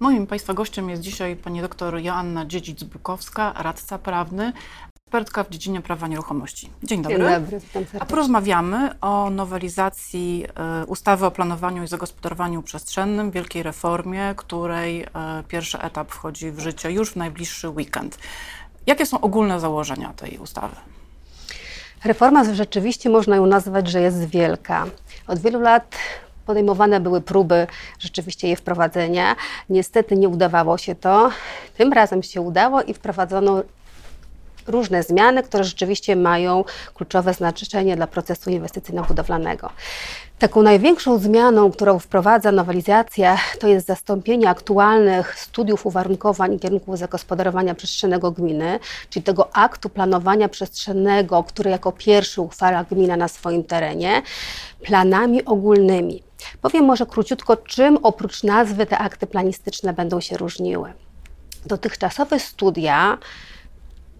Moim 0.00 0.26
Państwa 0.26 0.54
gościem 0.54 0.90
jest 0.90 1.02
dzisiaj 1.02 1.36
pani 1.36 1.60
doktor 1.60 1.98
Joanna 1.98 2.46
Dziedzic-Bukowska, 2.46 3.52
radca 3.62 3.98
prawny, 3.98 4.52
ekspertka 4.96 5.44
w 5.44 5.48
dziedzinie 5.48 5.80
prawa 5.80 6.08
nieruchomości. 6.08 6.70
Dzień 6.82 7.02
dobry. 7.02 7.18
Dzień 7.18 7.26
dobry. 7.26 7.60
A 8.00 8.06
porozmawiamy 8.06 9.00
o 9.00 9.30
nowelizacji 9.30 10.46
e, 10.54 10.86
ustawy 10.86 11.26
o 11.26 11.30
planowaniu 11.30 11.82
i 11.82 11.88
zagospodarowaniu 11.88 12.62
przestrzennym, 12.62 13.30
wielkiej 13.30 13.62
reformie, 13.62 14.34
której 14.36 15.02
e, 15.02 15.08
pierwszy 15.48 15.80
etap 15.80 16.12
wchodzi 16.12 16.50
w 16.50 16.60
życie 16.60 16.92
już 16.92 17.10
w 17.10 17.16
najbliższy 17.16 17.68
weekend. 17.68 18.18
Jakie 18.86 19.06
są 19.06 19.20
ogólne 19.20 19.60
założenia 19.60 20.12
tej 20.12 20.38
ustawy? 20.38 20.76
Reforma 22.04 22.54
rzeczywiście 22.54 23.10
można 23.10 23.36
ją 23.36 23.46
nazwać, 23.46 23.88
że 23.88 24.00
jest 24.00 24.24
wielka. 24.24 24.86
Od 25.26 25.38
wielu 25.38 25.60
lat 25.60 25.96
podejmowane 26.46 27.00
były 27.00 27.20
próby 27.20 27.66
rzeczywiście 27.98 28.46
jej 28.46 28.56
wprowadzenia. 28.56 29.36
Niestety 29.70 30.16
nie 30.16 30.28
udawało 30.28 30.78
się 30.78 30.94
to. 30.94 31.30
Tym 31.76 31.92
razem 31.92 32.22
się 32.22 32.40
udało 32.40 32.82
i 32.82 32.94
wprowadzono 32.94 33.62
różne 34.66 35.02
zmiany, 35.02 35.42
które 35.42 35.64
rzeczywiście 35.64 36.16
mają 36.16 36.64
kluczowe 36.94 37.34
znaczenie 37.34 37.96
dla 37.96 38.06
procesu 38.06 38.50
inwestycyjno-budowlanego. 38.50 39.68
Taką 40.38 40.62
największą 40.62 41.18
zmianą, 41.18 41.70
którą 41.70 41.98
wprowadza 41.98 42.52
nowelizacja, 42.52 43.38
to 43.60 43.68
jest 43.68 43.86
zastąpienie 43.86 44.48
aktualnych 44.48 45.38
studiów 45.38 45.86
uwarunkowań 45.86 46.54
i 46.54 46.58
kierunków 46.58 46.98
zagospodarowania 46.98 47.74
przestrzennego 47.74 48.30
gminy, 48.30 48.78
czyli 49.10 49.22
tego 49.22 49.56
aktu 49.56 49.88
planowania 49.88 50.48
przestrzennego, 50.48 51.42
który 51.42 51.70
jako 51.70 51.92
pierwszy 51.92 52.40
uchwala 52.40 52.84
gmina 52.84 53.16
na 53.16 53.28
swoim 53.28 53.64
terenie, 53.64 54.22
planami 54.82 55.44
ogólnymi. 55.44 56.25
Powiem 56.60 56.84
może 56.84 57.06
króciutko, 57.06 57.56
czym 57.56 57.98
oprócz 58.02 58.42
nazwy 58.42 58.86
te 58.86 58.98
akty 58.98 59.26
planistyczne 59.26 59.92
będą 59.92 60.20
się 60.20 60.36
różniły. 60.36 60.92
Dotychczasowe 61.66 62.40
studia 62.40 63.18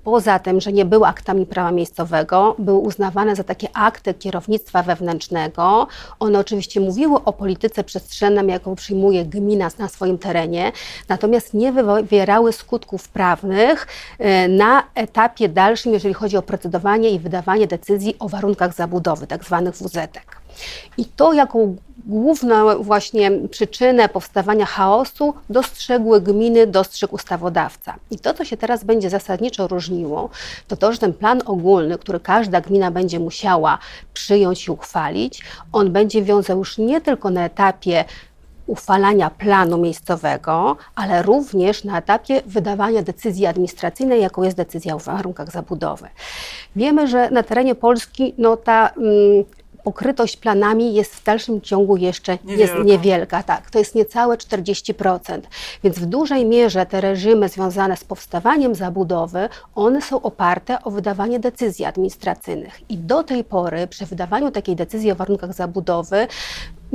poza 0.07 0.39
tym, 0.39 0.61
że 0.61 0.73
nie 0.73 0.85
były 0.85 1.07
aktami 1.07 1.47
prawa 1.47 1.71
miejscowego, 1.71 2.57
były 2.59 2.79
uznawane 2.79 3.37
za 3.37 3.45
takie 3.45 3.69
akty 3.75 4.15
kierownictwa 4.15 4.83
wewnętrznego. 4.83 5.87
One 6.21 6.39
oczywiście 6.39 6.81
mówiły 6.81 7.25
o 7.25 7.33
polityce 7.33 7.85
przestrzennej, 7.85 8.47
jaką 8.47 8.75
przyjmuje 8.75 9.25
gmina 9.25 9.69
na 9.79 9.89
swoim 9.89 10.19
terenie, 10.19 10.73
natomiast 11.09 11.55
nie 11.55 11.73
wywierały 11.73 12.53
skutków 12.53 13.09
prawnych 13.09 13.87
e, 14.19 14.49
na 14.49 14.83
etapie 14.95 15.49
dalszym, 15.49 15.93
jeżeli 15.93 16.15
chodzi 16.15 16.37
o 16.37 16.43
procedowanie 16.43 17.11
i 17.11 17.19
wydawanie 17.19 17.67
decyzji 17.67 18.17
o 18.19 18.29
warunkach 18.29 18.75
zabudowy, 18.75 19.27
tak 19.27 19.45
zwanych 19.45 19.75
WZ. 19.75 19.97
I 20.99 21.05
to, 21.05 21.33
jaką 21.33 21.77
główną 22.07 22.83
właśnie 22.83 23.31
przyczynę 23.51 24.09
powstawania 24.09 24.67
chaosu 24.67 25.35
dostrzegły 25.51 26.21
gminy, 26.21 26.67
dostrzegł 26.67 27.15
ustawodawca. 27.15 27.95
I 28.11 28.19
to, 28.19 28.35
co 28.35 28.45
się 28.45 28.57
teraz 28.57 28.85
będzie 28.85 29.11
zasadniczo 29.11 29.69
różniło, 29.69 30.31
to 30.69 30.77
to, 30.77 30.93
że 30.93 30.99
ten 30.99 31.13
plan 31.13 31.43
ogólny, 31.47 31.99
który 31.99 32.21
każda 32.21 32.61
gmina 32.61 32.91
będzie 32.91 33.21
musiała 33.21 33.79
przyjąć 34.15 34.67
i 34.67 34.71
uchwalić, 34.71 35.43
on 35.73 35.93
będzie 35.93 36.23
wiązał 36.23 36.59
już 36.59 36.79
nie 36.79 37.01
tylko 37.01 37.31
na 37.31 37.45
etapie 37.45 38.05
uchwalania 38.67 39.31
planu 39.31 39.79
miejscowego, 39.79 40.77
ale 40.95 41.23
również 41.23 41.85
na 41.85 41.99
etapie 41.99 42.43
wydawania 42.47 43.03
decyzji 43.03 43.47
administracyjnej, 43.47 44.23
jaką 44.23 44.43
jest 44.43 44.57
decyzja 44.57 44.95
o 44.95 44.99
warunkach 44.99 45.51
zabudowy. 45.51 46.09
Wiemy, 46.77 47.09
że 47.09 47.31
na 47.31 47.43
terenie 47.43 47.75
Polski 47.75 48.35
no, 48.39 48.57
ta 48.57 48.89
mm, 48.89 49.45
pokrytość 49.87 50.37
planami 50.37 50.95
jest 50.95 51.15
w 51.15 51.25
dalszym 51.25 51.61
ciągu 51.61 51.97
jeszcze 51.97 52.39
Niewielka. 52.45 52.75
jest 52.75 52.85
niewielka. 52.85 53.43
Tak, 53.43 53.71
to 53.71 53.79
jest 53.79 53.95
niecałe 53.95 54.37
40%. 54.37 55.41
Więc 55.85 55.99
w 55.99 56.07
dużej 56.07 56.47
mierze 56.47 56.87
te 56.87 57.01
reżimy 57.01 57.49
związane 57.49 57.97
z 57.97 58.05
powstawaniem 58.05 58.75
zabudowy, 58.75 59.49
one 59.75 60.03
są 60.03 60.23
oparte 60.23 60.83
o 60.83 60.91
wydawanie 60.91 61.41
decyzji 61.41 61.85
administracyjnych. 61.85 62.91
I 62.91 62.99
do 62.99 63.23
tej 63.23 63.45
pory 63.45 63.87
przy 63.87 64.07
wydawaniu 64.07 64.51
takiej 64.51 64.77
decyzji 64.77 65.13
o 65.13 65.15
warunkach 65.15 65.53
zabudowy 65.55 66.27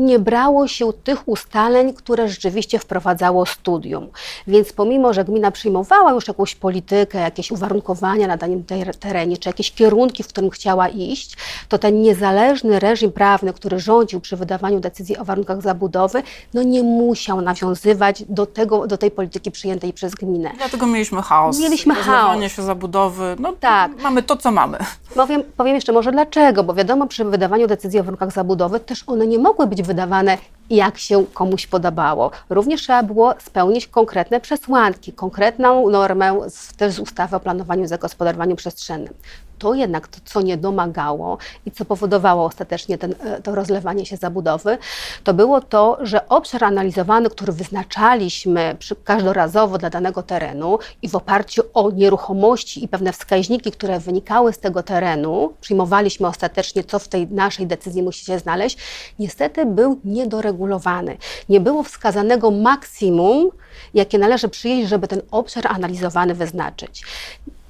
nie 0.02 0.20
brało 0.20 0.68
się 0.68 0.94
tych 0.94 1.28
ustaleń, 1.28 1.94
które 1.94 2.30
rzeczywiście 2.30 2.80
wprowadzało 2.80 3.46
studium. 3.46 4.08
Więc 4.48 4.74
pomimo, 4.74 5.14
że 5.14 5.26
gmina 5.26 5.52
przyjmowała 5.52 6.12
już 6.12 6.28
jakąś 6.28 6.56
politykę, 6.56 7.20
jakieś 7.20 7.52
uwarunkowania 7.52 8.28
na 8.28 8.38
danym 8.38 8.64
terenie, 9.00 9.38
czy 9.38 9.50
jakieś 9.50 9.72
kierunki, 9.72 10.24
w 10.24 10.28
którym 10.28 10.50
chciała 10.50 10.88
iść, 10.88 11.38
to 11.70 11.78
ten 11.78 12.02
niezależny 12.02 12.80
reżim 12.80 13.12
prawny, 13.12 13.54
który 13.54 13.80
rządził 13.80 14.20
przy 14.20 14.38
wydawaniu 14.38 14.80
decyzji 14.80 15.18
o 15.18 15.26
warunkach 15.26 15.62
zabudowy, 15.62 16.24
no 16.54 16.64
nie 16.64 16.84
musiał 16.84 17.42
nawiązywać 17.42 18.24
do, 18.30 18.46
tego, 18.46 18.88
do 18.88 18.98
tej 18.98 19.12
polityki 19.12 19.52
przyjętej 19.52 19.94
przez 19.94 20.16
gminę. 20.16 20.52
Dlatego 20.58 20.88
mieliśmy 20.88 21.22
chaos. 21.22 21.60
Mieliśmy 21.60 21.96
chaos. 21.96 22.52
się 22.52 22.62
zabudowy. 22.62 23.36
No 23.40 23.54
tak. 23.60 23.92
Mamy 24.04 24.24
to, 24.24 24.38
co 24.38 24.52
mamy. 24.52 24.78
Powiem, 25.16 25.44
powiem 25.58 25.76
jeszcze 25.76 25.92
może 25.92 26.12
dlaczego, 26.12 26.64
bo 26.64 26.74
wiadomo, 26.74 27.08
przy 27.08 27.26
wydawaniu 27.26 27.68
decyzji 27.68 28.00
o 28.00 28.04
warunkach 28.04 28.32
zabudowy 28.32 28.80
też 28.80 29.04
one 29.08 29.28
nie 29.28 29.40
mogły 29.40 29.68
być 29.68 29.84
wydawane 29.92 30.38
jak 30.70 30.98
się 30.98 31.26
komuś 31.34 31.68
podobało. 31.68 32.32
Również 32.50 32.82
trzeba 32.82 33.04
było 33.04 33.34
spełnić 33.40 33.88
konkretne 33.88 34.42
przesłanki, 34.42 35.14
konkretną 35.14 35.90
normę 35.90 36.40
z, 36.50 36.76
też 36.76 36.94
z 36.94 37.00
ustawy 37.00 37.36
o 37.36 37.40
planowaniu 37.40 37.84
i 37.84 37.88
zagospodarowaniu 37.88 38.56
przestrzennym. 38.56 39.14
To 39.62 39.74
jednak 39.74 40.08
to, 40.08 40.20
co 40.26 40.42
nie 40.42 40.58
domagało 40.58 41.38
i 41.66 41.72
co 41.72 41.86
powodowało 41.86 42.46
ostatecznie 42.46 42.98
ten, 42.98 43.16
e, 43.24 43.42
to 43.42 43.56
rozlewanie 43.56 44.06
się 44.06 44.18
zabudowy, 44.18 44.78
to 45.24 45.34
było 45.34 45.62
to, 45.62 45.98
że 46.02 46.28
obszar 46.30 46.64
analizowany, 46.64 47.30
który 47.30 47.54
wyznaczaliśmy 47.54 48.76
przy, 48.80 48.96
każdorazowo 48.96 49.78
dla 49.78 49.90
danego 49.90 50.24
terenu 50.24 50.80
i 51.02 51.10
w 51.10 51.16
oparciu 51.16 51.62
o 51.74 51.92
nieruchomości 51.92 52.84
i 52.84 52.88
pewne 52.88 53.14
wskaźniki, 53.14 53.72
które 53.72 54.00
wynikały 54.00 54.54
z 54.54 54.60
tego 54.60 54.84
terenu, 54.84 55.54
przyjmowaliśmy 55.62 56.28
ostatecznie, 56.28 56.84
co 56.84 57.00
w 57.00 57.08
tej 57.08 57.28
naszej 57.28 57.68
decyzji 57.68 58.04
musi 58.04 58.26
się 58.26 58.40
znaleźć, 58.40 58.78
niestety 59.20 59.66
był 59.66 60.00
niedoregulowany. 60.04 61.18
Nie 61.50 61.60
było 61.60 61.84
wskazanego 61.84 62.52
maksimum, 62.52 63.50
jakie 63.94 64.18
należy 64.18 64.50
przyjąć, 64.50 64.90
żeby 64.90 65.08
ten 65.08 65.22
obszar 65.32 65.68
analizowany 65.68 66.34
wyznaczyć. 66.34 67.04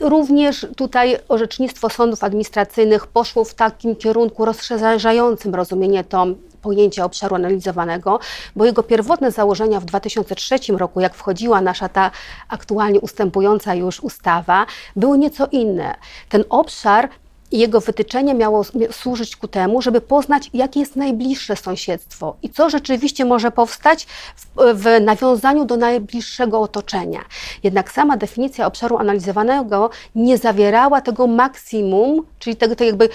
Również 0.02 0.68
tutaj 0.78 1.18
orzecznictwo 1.28 1.90
sądów 1.90 2.24
administracyjnych 2.24 3.08
poszło 3.08 3.44
w 3.44 3.54
takim 3.54 3.96
kierunku 3.96 4.46
rozszerzającym 4.46 5.56
rozumienie 5.56 6.04
to 6.04 6.26
pojęcia 6.62 7.06
obszaru 7.06 7.36
analizowanego, 7.36 8.20
bo 8.56 8.66
jego 8.66 8.84
pierwotne 8.84 9.32
założenia 9.32 9.80
w 9.80 9.86
2003 9.86 10.56
roku, 10.78 11.00
jak 11.00 11.16
wchodziła 11.16 11.62
nasza 11.62 11.90
ta 11.90 12.12
aktualnie 12.50 13.00
ustępująca 13.00 13.76
już 13.76 14.00
ustawa, 14.00 14.66
były 14.96 15.18
nieco 15.18 15.48
inne. 15.52 15.96
Ten 16.30 16.44
obszar 16.50 17.10
i 17.52 17.60
jego 17.60 17.82
wytyczenie 17.82 18.34
miało 18.34 18.64
służyć 18.92 19.36
ku 19.36 19.48
temu, 19.48 19.82
żeby 19.82 20.02
poznać, 20.02 20.50
jakie 20.54 20.80
jest 20.80 20.96
najbliższe 20.96 21.56
sąsiedztwo 21.56 22.36
i 22.42 22.50
co 22.50 22.70
rzeczywiście 22.70 23.26
może 23.26 23.52
powstać 23.52 24.08
w, 24.36 24.46
w 24.74 25.02
nawiązaniu 25.02 25.66
do 25.66 25.78
najbliższego 25.78 26.62
otoczenia. 26.62 27.20
Jednak 27.64 27.92
sama 27.92 28.18
definicja 28.18 28.68
obszaru 28.68 28.98
analizowanego 28.98 29.90
nie 30.16 30.38
zawierała 30.38 31.02
tego 31.02 31.28
maksimum, 31.28 32.26
czyli 32.40 32.56
tego, 32.56 32.76
tego 32.76 32.88
jakby 32.88 33.10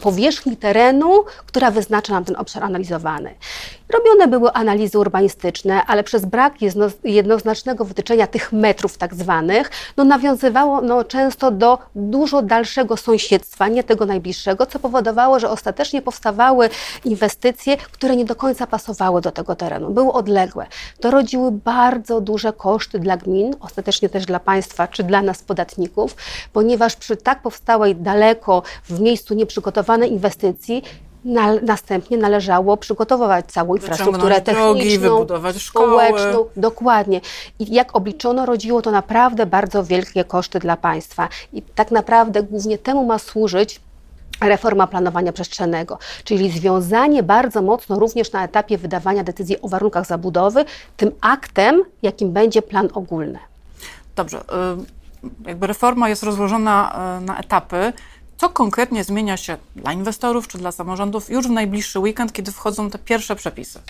powierzchni 0.00 0.56
terenu, 0.56 1.24
która 1.46 1.70
wyznacza 1.70 2.12
nam 2.12 2.24
ten 2.24 2.36
obszar 2.36 2.64
analizowany. 2.64 3.34
Robione 3.88 4.28
były 4.28 4.52
analizy 4.52 4.98
urbanistyczne, 4.98 5.82
ale 5.86 6.04
przez 6.04 6.24
brak 6.24 6.54
jednoznacznego 7.04 7.84
wytyczenia 7.84 8.26
tych 8.26 8.52
metrów 8.52 8.98
tak 8.98 9.14
zwanych, 9.14 9.70
no 9.96 10.04
nawiązywało 10.04 10.80
no, 10.80 11.04
często 11.04 11.50
do 11.50 11.78
dużo 11.94 12.42
dalszego 12.42 12.96
sąsiedztwa, 12.96 13.68
nie 13.68 13.84
tego 13.84 14.06
najbliższego, 14.06 14.66
co 14.66 14.78
powodowało, 14.78 15.40
że 15.40 15.50
ostatecznie 15.50 16.02
powstawały 16.02 16.70
inwestycje, 17.04 17.76
które 17.76 18.16
nie 18.16 18.24
do 18.24 18.36
końca 18.36 18.66
pasowały 18.66 19.20
do 19.20 19.30
tego 19.30 19.56
terenu, 19.56 19.90
były 19.90 20.12
odległe. 20.12 20.66
To 21.00 21.10
rodziły 21.10 21.52
bardzo 21.52 22.20
duże 22.20 22.52
koszty 22.52 22.98
dla 22.98 23.16
gmin, 23.16 23.56
ostatecznie 23.60 24.08
też 24.08 24.26
dla 24.26 24.40
państwa 24.40 24.88
czy 24.88 25.02
dla 25.02 25.22
nas 25.22 25.42
podatników, 25.42 26.16
ponieważ 26.52 26.96
przy 26.96 27.16
tak 27.16 27.42
powstałej 27.42 27.96
daleko 27.96 28.62
w 28.84 29.00
miejscu 29.00 29.34
nieprzygotowanej 29.40 30.12
inwestycji 30.12 30.82
na, 31.24 31.54
następnie 31.54 32.18
należało 32.18 32.76
przygotowywać 32.76 33.46
całą 33.46 33.74
infrastrukturę 33.74 34.40
techniczną, 34.40 35.00
wybudować 35.00 35.56
szkoły. 35.56 35.86
społeczną. 35.86 36.44
Dokładnie. 36.56 37.20
I 37.58 37.74
jak 37.74 37.96
obliczono, 37.96 38.46
rodziło 38.46 38.82
to 38.82 38.90
naprawdę 38.90 39.46
bardzo 39.46 39.84
wielkie 39.84 40.24
koszty 40.24 40.58
dla 40.58 40.76
państwa. 40.76 41.28
I 41.52 41.62
tak 41.62 41.90
naprawdę 41.90 42.42
głównie 42.42 42.78
temu 42.78 43.06
ma 43.06 43.18
służyć 43.18 43.80
reforma 44.40 44.86
planowania 44.86 45.32
przestrzennego, 45.32 45.98
czyli 46.24 46.50
związanie 46.50 47.22
bardzo 47.22 47.62
mocno 47.62 47.98
również 47.98 48.32
na 48.32 48.44
etapie 48.44 48.78
wydawania 48.78 49.24
decyzji 49.24 49.62
o 49.62 49.68
warunkach 49.68 50.06
zabudowy 50.06 50.64
tym 50.96 51.12
aktem, 51.20 51.82
jakim 52.02 52.32
będzie 52.32 52.62
plan 52.62 52.88
ogólny. 52.94 53.38
Dobrze. 54.16 54.40
Y, 54.40 55.48
jakby 55.48 55.66
reforma 55.66 56.08
jest 56.08 56.22
rozłożona 56.22 56.92
y, 57.18 57.24
na 57.24 57.38
etapy. 57.38 57.92
Co 58.40 58.48
konkretnie 58.48 59.04
zmienia 59.04 59.36
się 59.36 59.56
dla 59.76 59.92
inwestorów 59.92 60.48
czy 60.48 60.58
dla 60.58 60.72
samorządów 60.72 61.30
już 61.30 61.46
w 61.46 61.50
najbliższy 61.50 61.98
weekend, 61.98 62.32
kiedy 62.32 62.52
wchodzą 62.52 62.90
te 62.90 62.98
pierwsze 62.98 63.36
przepisy? 63.36 63.80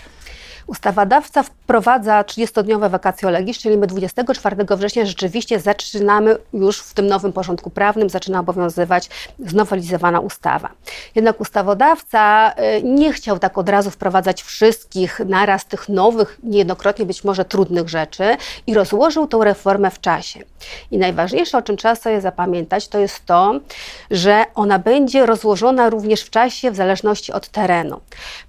Ustawodawca 0.71 1.43
wprowadza 1.43 2.23
30-dniowe 2.23 2.91
wakacje 2.91 3.31
legis, 3.31 3.59
czyli 3.59 3.77
my 3.77 3.87
24 3.87 4.57
września 4.77 5.07
rzeczywiście 5.07 5.61
zaczynamy 5.61 6.37
już 6.53 6.81
w 6.81 6.95
tym 6.95 7.07
nowym 7.07 7.33
porządku 7.33 7.71
prawnym, 7.71 8.11
zaczyna 8.11 8.41
obowiązywać 8.41 9.11
znowelizowana 9.39 10.21
ustawa. 10.21 10.69
Jednak 11.15 11.41
ustawodawca 11.41 12.53
y, 12.79 12.83
nie 12.83 13.13
chciał 13.13 13.39
tak 13.39 13.59
od 13.59 13.69
razu 13.69 13.91
wprowadzać 13.91 14.43
wszystkich 14.43 15.21
naraz 15.27 15.67
tych 15.67 15.89
nowych, 15.89 16.39
niejednokrotnie 16.43 17.07
być 17.07 17.25
może 17.25 17.45
trudnych 17.45 17.89
rzeczy 17.89 18.37
i 18.67 18.75
rozłożył 18.75 19.27
tą 19.27 19.45
reformę 19.45 19.91
w 19.91 20.01
czasie. 20.01 20.41
I 20.91 20.99
najważniejsze, 20.99 21.59
o 21.59 21.63
czym 21.63 21.77
trzeba 21.77 21.95
sobie 21.95 22.21
zapamiętać, 22.21 22.89
to 22.89 22.99
jest 22.99 23.27
to, 23.27 23.61
że 24.11 24.45
ona 24.55 24.79
będzie 24.79 25.27
rozłożona 25.27 25.91
również 25.91 26.23
w 26.23 26.31
czasie 26.31 26.71
w 26.71 26.77
zależności 26.77 27.33
od 27.33 27.49
terenu, 27.49 28.01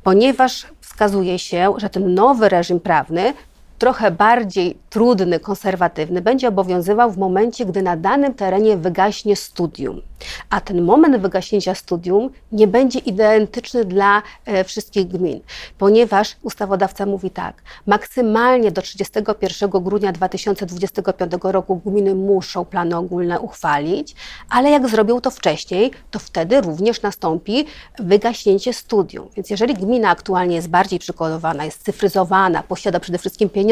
ponieważ 0.03 0.65
wskazuje 1.01 1.39
się, 1.39 1.73
że 1.77 1.89
ten 1.89 2.13
nowy 2.13 2.49
reżim 2.49 2.79
prawny 2.79 3.33
trochę 3.81 4.11
bardziej 4.11 4.77
trudny, 4.89 5.39
konserwatywny, 5.39 6.21
będzie 6.21 6.47
obowiązywał 6.47 7.11
w 7.11 7.17
momencie, 7.17 7.65
gdy 7.65 7.81
na 7.81 7.97
danym 7.97 8.33
terenie 8.33 8.77
wygaśnie 8.77 9.35
studium. 9.35 10.01
A 10.49 10.61
ten 10.61 10.81
moment 10.81 11.17
wygaśnięcia 11.17 11.75
studium 11.75 12.29
nie 12.51 12.67
będzie 12.67 12.99
identyczny 12.99 13.85
dla 13.85 14.21
e, 14.45 14.63
wszystkich 14.63 15.07
gmin, 15.07 15.39
ponieważ 15.77 16.35
ustawodawca 16.41 17.05
mówi 17.05 17.29
tak, 17.29 17.63
maksymalnie 17.85 18.71
do 18.71 18.81
31 18.81 19.69
grudnia 19.69 20.11
2025 20.11 21.31
roku 21.43 21.81
gminy 21.85 22.15
muszą 22.15 22.65
plany 22.65 22.97
ogólne 22.97 23.39
uchwalić, 23.39 24.15
ale 24.49 24.69
jak 24.69 24.89
zrobią 24.89 25.21
to 25.21 25.31
wcześniej, 25.31 25.91
to 26.11 26.19
wtedy 26.19 26.61
również 26.61 27.01
nastąpi 27.01 27.65
wygaśnięcie 27.99 28.73
studium. 28.73 29.27
Więc 29.35 29.49
jeżeli 29.49 29.73
gmina 29.73 30.09
aktualnie 30.09 30.55
jest 30.55 30.69
bardziej 30.69 30.99
przygotowana, 30.99 31.65
jest 31.65 31.83
cyfryzowana, 31.83 32.63
posiada 32.63 32.99
przede 32.99 33.17
wszystkim 33.17 33.49
pieniądze, 33.49 33.70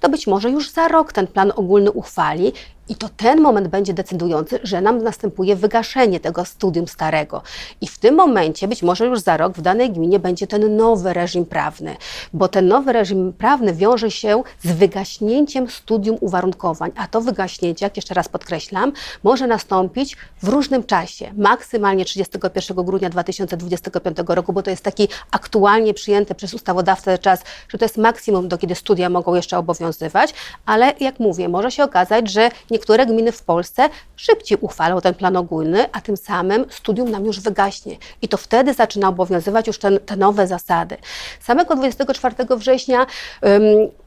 to 0.00 0.08
być 0.08 0.26
może 0.26 0.50
już 0.50 0.70
za 0.70 0.88
rok 0.88 1.12
ten 1.12 1.26
plan 1.26 1.52
ogólny 1.56 1.90
uchwali 1.90 2.52
i 2.90 2.94
to 2.94 3.08
ten 3.08 3.40
moment 3.40 3.68
będzie 3.68 3.94
decydujący, 3.94 4.60
że 4.62 4.80
nam 4.80 5.02
następuje 5.02 5.56
wygaszenie 5.56 6.20
tego 6.20 6.44
studium 6.44 6.88
starego. 6.88 7.42
I 7.80 7.86
w 7.86 7.98
tym 7.98 8.14
momencie, 8.14 8.68
być 8.68 8.82
może 8.82 9.06
już 9.06 9.20
za 9.20 9.36
rok, 9.36 9.52
w 9.52 9.60
danej 9.60 9.90
gminie 9.92 10.18
będzie 10.18 10.46
ten 10.46 10.76
nowy 10.76 11.12
reżim 11.12 11.46
prawny, 11.46 11.96
bo 12.32 12.48
ten 12.48 12.68
nowy 12.68 12.92
reżim 12.92 13.32
prawny 13.32 13.74
wiąże 13.74 14.10
się 14.10 14.42
z 14.62 14.72
wygaśnięciem 14.72 15.70
studium 15.70 16.16
uwarunkowań, 16.20 16.90
a 16.96 17.08
to 17.08 17.20
wygaśnięcie, 17.20 17.86
jak 17.86 17.96
jeszcze 17.96 18.14
raz 18.14 18.28
podkreślam, 18.28 18.92
może 19.22 19.46
nastąpić 19.46 20.16
w 20.42 20.48
różnym 20.48 20.84
czasie, 20.84 21.32
maksymalnie 21.36 22.04
31 22.04 22.84
grudnia 22.84 23.10
2025 23.10 24.16
roku, 24.28 24.52
bo 24.52 24.62
to 24.62 24.70
jest 24.70 24.82
taki 24.82 25.08
aktualnie 25.30 25.94
przyjęty 25.94 26.34
przez 26.34 26.54
ustawodawcę 26.54 27.18
czas, 27.18 27.42
że 27.68 27.78
to 27.78 27.84
jest 27.84 27.96
maksimum, 27.96 28.48
do 28.48 28.58
kiedy 28.58 28.74
studia 28.74 29.10
mogą 29.10 29.34
jeszcze 29.34 29.58
obowiązywać, 29.58 30.34
ale 30.66 30.94
jak 31.00 31.20
mówię, 31.20 31.48
może 31.48 31.70
się 31.70 31.84
okazać, 31.84 32.30
że 32.30 32.50
nie 32.70 32.79
niektóre 32.80 33.06
gminy 33.06 33.32
w 33.32 33.42
Polsce 33.42 33.88
szybciej 34.16 34.58
uchwalą 34.60 35.00
ten 35.00 35.14
plan 35.14 35.36
ogólny, 35.36 35.92
a 35.92 36.00
tym 36.00 36.16
samym 36.16 36.66
studium 36.70 37.10
nam 37.10 37.24
już 37.24 37.40
wygaśnie. 37.40 37.96
I 38.22 38.28
to 38.28 38.36
wtedy 38.36 38.74
zaczyna 38.74 39.08
obowiązywać 39.08 39.66
już 39.66 39.78
ten, 39.78 39.98
te 40.06 40.16
nowe 40.16 40.46
zasady. 40.46 40.96
Samego 41.40 41.76
24 41.76 42.34
września 42.56 43.06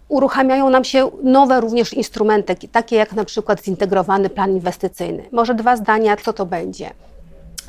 uruchamiają 0.07 0.69
nam 0.69 0.83
się 0.83 1.11
nowe 1.23 1.61
również 1.61 1.93
instrumenty, 1.93 2.55
takie 2.71 2.95
jak 2.95 3.13
na 3.13 3.25
przykład 3.25 3.63
zintegrowany 3.63 4.29
plan 4.29 4.51
inwestycyjny. 4.51 5.23
Może 5.31 5.55
dwa 5.55 5.77
zdania, 5.77 6.17
co 6.17 6.33
to 6.33 6.45
będzie. 6.45 6.89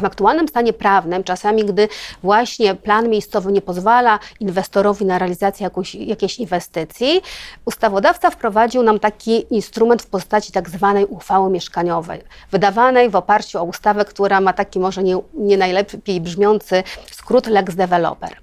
W 0.00 0.04
aktualnym 0.04 0.48
stanie 0.48 0.72
prawnym, 0.72 1.24
czasami 1.24 1.64
gdy 1.64 1.88
właśnie 2.22 2.74
plan 2.74 3.08
miejscowy 3.08 3.52
nie 3.52 3.60
pozwala 3.60 4.18
inwestorowi 4.40 5.04
na 5.04 5.18
realizację 5.18 5.64
jakąś, 5.64 5.94
jakiejś 5.94 6.38
inwestycji, 6.38 7.22
ustawodawca 7.64 8.30
wprowadził 8.30 8.82
nam 8.82 8.98
taki 8.98 9.54
instrument 9.54 10.02
w 10.02 10.06
postaci 10.06 10.52
tak 10.52 10.70
zwanej 10.70 11.06
uchwały 11.06 11.50
mieszkaniowej, 11.50 12.22
wydawanej 12.50 13.10
w 13.10 13.16
oparciu 13.16 13.58
o 13.58 13.64
ustawę, 13.64 14.04
która 14.04 14.40
ma 14.40 14.52
taki 14.52 14.80
może 14.80 15.02
nie, 15.02 15.18
nie 15.34 15.56
najlepiej 15.56 16.20
brzmiący 16.20 16.82
skrót 17.10 17.46
Lex 17.46 17.74
Developer. 17.74 18.36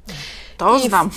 To 0.57 0.77
I 0.77 0.89
znam. 0.89 1.09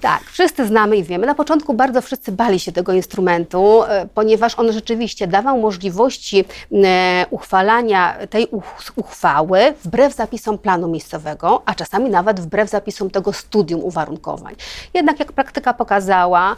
Tak, 0.00 0.22
wszyscy 0.24 0.66
znamy 0.66 0.96
i 0.96 1.02
wiemy. 1.02 1.26
Na 1.26 1.34
początku 1.34 1.74
bardzo 1.74 2.02
wszyscy 2.02 2.32
bali 2.32 2.60
się 2.60 2.72
tego 2.72 2.92
instrumentu, 2.92 3.82
e, 3.82 4.08
ponieważ 4.14 4.58
on 4.58 4.72
rzeczywiście 4.72 5.26
dawał 5.26 5.60
możliwości 5.60 6.44
e, 6.84 7.26
uchwalania 7.30 8.16
tej 8.30 8.48
uchwały 8.96 9.74
wbrew 9.84 10.14
zapisom 10.14 10.58
planu 10.58 10.88
miejscowego, 10.88 11.62
a 11.66 11.74
czasami 11.74 12.10
nawet 12.10 12.40
wbrew 12.40 12.70
zapisom 12.70 13.10
tego 13.10 13.32
studium 13.32 13.84
uwarunkowań. 13.84 14.54
Jednak 14.94 15.18
jak 15.18 15.32
praktyka 15.32 15.74
pokazała, 15.74 16.56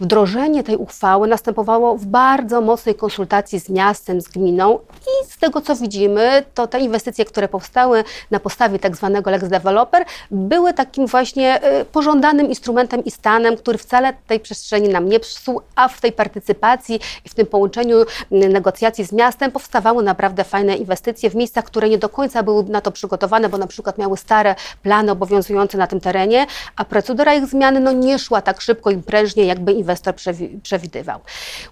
wdrożenie 0.00 0.62
tej 0.62 0.76
uchwały 0.76 1.28
następowało 1.28 1.96
w 1.98 2.06
bardzo 2.06 2.60
mocnej 2.60 2.94
konsultacji 2.94 3.60
z 3.60 3.68
miastem, 3.68 4.20
z 4.20 4.28
gminą 4.28 4.78
i 4.78 5.30
z 5.30 5.38
tego 5.38 5.60
co 5.60 5.76
widzimy, 5.76 6.44
to 6.54 6.66
te 6.66 6.80
inwestycje, 6.80 7.24
które 7.24 7.48
powstały 7.48 8.04
na 8.30 8.40
podstawie 8.40 8.78
tak 8.78 8.96
zwanego 8.96 9.30
Lex 9.30 9.48
Developer, 9.48 10.04
były 10.30 10.72
takim 10.72 11.06
właśnie 11.06 11.62
e, 11.62 11.84
pożądanym 12.24 12.44
danym 12.44 12.50
instrumentem 12.50 13.04
i 13.04 13.10
stanem, 13.10 13.56
który 13.56 13.78
wcale 13.78 14.12
tej 14.26 14.40
przestrzeni 14.40 14.88
nam 14.88 15.08
nie 15.08 15.20
psuł, 15.20 15.60
a 15.76 15.88
w 15.88 16.00
tej 16.00 16.12
partycypacji 16.12 17.00
i 17.24 17.28
w 17.28 17.34
tym 17.34 17.46
połączeniu 17.46 17.96
negocjacji 18.30 19.04
z 19.04 19.12
miastem 19.12 19.52
powstawały 19.52 20.02
naprawdę 20.02 20.44
fajne 20.44 20.76
inwestycje 20.76 21.30
w 21.30 21.34
miejscach, 21.34 21.64
które 21.64 21.88
nie 21.88 21.98
do 21.98 22.08
końca 22.08 22.42
były 22.42 22.64
na 22.64 22.80
to 22.80 22.92
przygotowane, 22.92 23.48
bo 23.48 23.58
na 23.58 23.66
przykład 23.66 23.98
miały 23.98 24.16
stare 24.16 24.54
plany 24.82 25.12
obowiązujące 25.12 25.78
na 25.78 25.86
tym 25.86 26.00
terenie, 26.00 26.46
a 26.76 26.84
procedura 26.84 27.34
ich 27.34 27.46
zmiany 27.46 27.80
no, 27.80 27.92
nie 27.92 28.18
szła 28.18 28.42
tak 28.42 28.60
szybko 28.60 28.90
i 28.90 28.96
prężnie, 28.96 29.44
jakby 29.44 29.72
inwestor 29.72 30.14
przewidywał. 30.62 31.20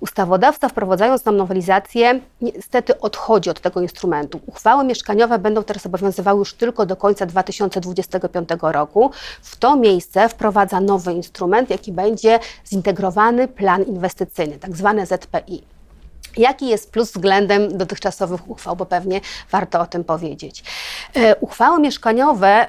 Ustawodawca 0.01 0.69
wprowadzając 0.69 1.25
nam 1.25 1.37
nowelizację 1.37 2.21
niestety 2.41 3.01
odchodzi 3.01 3.51
od 3.51 3.61
tego 3.61 3.81
instrumentu. 3.81 4.41
Uchwały 4.47 4.85
mieszkaniowe 4.85 5.39
będą 5.39 5.63
teraz 5.63 5.87
obowiązywały 5.87 6.39
już 6.39 6.55
tylko 6.55 6.87
do 6.87 6.97
końca 6.97 7.27
2025 7.27 8.49
roku. 8.63 9.11
W 9.43 9.57
to 9.57 9.77
miejsce 9.77 10.29
w 10.29 10.35
wprowadza 10.43 10.81
nowy 10.81 11.13
instrument, 11.13 11.71
jaki 11.71 11.93
będzie 11.93 12.39
zintegrowany 12.65 13.49
plan 13.49 13.83
inwestycyjny, 13.83 14.59
tak 14.59 14.77
ZPI. 15.07 15.63
Jaki 16.37 16.69
jest 16.69 16.93
plus 16.93 17.13
względem 17.13 17.79
dotychczasowych 17.79 18.51
uchwał, 18.51 18.77
bo 18.77 18.87
pewnie 18.87 19.21
warto 19.51 19.81
o 19.81 19.87
tym 19.87 20.05
powiedzieć. 20.05 20.65
E, 21.15 21.37
uchwały 21.37 21.81
mieszkaniowe 21.81 22.67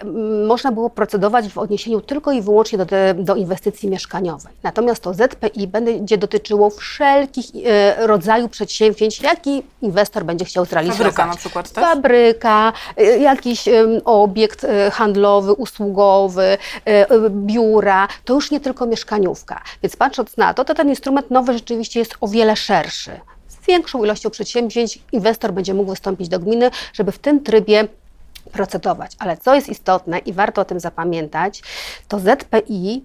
można 0.47 0.71
było 0.71 0.89
procedować 0.89 1.47
w 1.49 1.57
odniesieniu 1.57 2.01
tylko 2.01 2.31
i 2.31 2.41
wyłącznie 2.41 2.77
do, 2.77 2.85
do 3.15 3.35
inwestycji 3.35 3.89
mieszkaniowej. 3.89 4.53
Natomiast 4.63 5.03
to 5.03 5.13
ZPI 5.13 5.67
będzie 5.67 6.17
dotyczyło 6.17 6.69
wszelkich 6.69 7.45
e, 7.65 8.07
rodzajów 8.07 8.51
przedsięwzięć, 8.51 9.21
jaki 9.21 9.63
inwestor 9.81 10.25
będzie 10.25 10.45
chciał 10.45 10.65
zrealizować. 10.65 10.97
Fabryka 10.97 11.25
na 11.25 11.35
przykład 11.35 11.71
też? 11.71 11.83
Fabryka, 11.83 12.73
e, 12.97 13.03
jakiś 13.03 13.65
obiekt 14.05 14.65
handlowy, 14.91 15.53
usługowy, 15.53 16.57
biura, 17.29 18.07
to 18.25 18.33
już 18.33 18.51
nie 18.51 18.59
tylko 18.59 18.85
mieszkaniówka. 18.85 19.61
Więc 19.83 19.95
patrząc 19.95 20.37
na 20.37 20.53
to, 20.53 20.65
to 20.65 20.75
ten 20.75 20.89
instrument 20.89 21.31
nowy 21.31 21.53
rzeczywiście 21.53 21.99
jest 21.99 22.15
o 22.21 22.27
wiele 22.27 22.55
szerszy 22.55 23.19
większą 23.67 24.03
ilością 24.03 24.29
przedsięwzięć 24.29 24.99
inwestor 25.11 25.53
będzie 25.53 25.73
mógł 25.73 25.89
wystąpić 25.89 26.29
do 26.29 26.39
gminy, 26.39 26.69
żeby 26.93 27.11
w 27.11 27.19
tym 27.19 27.43
trybie 27.43 27.87
procedować. 28.51 29.11
Ale 29.19 29.37
co 29.37 29.55
jest 29.55 29.69
istotne 29.69 30.17
i 30.19 30.33
warto 30.33 30.61
o 30.61 30.65
tym 30.65 30.79
zapamiętać, 30.79 31.61
to 32.07 32.19
ZPI 32.19 33.03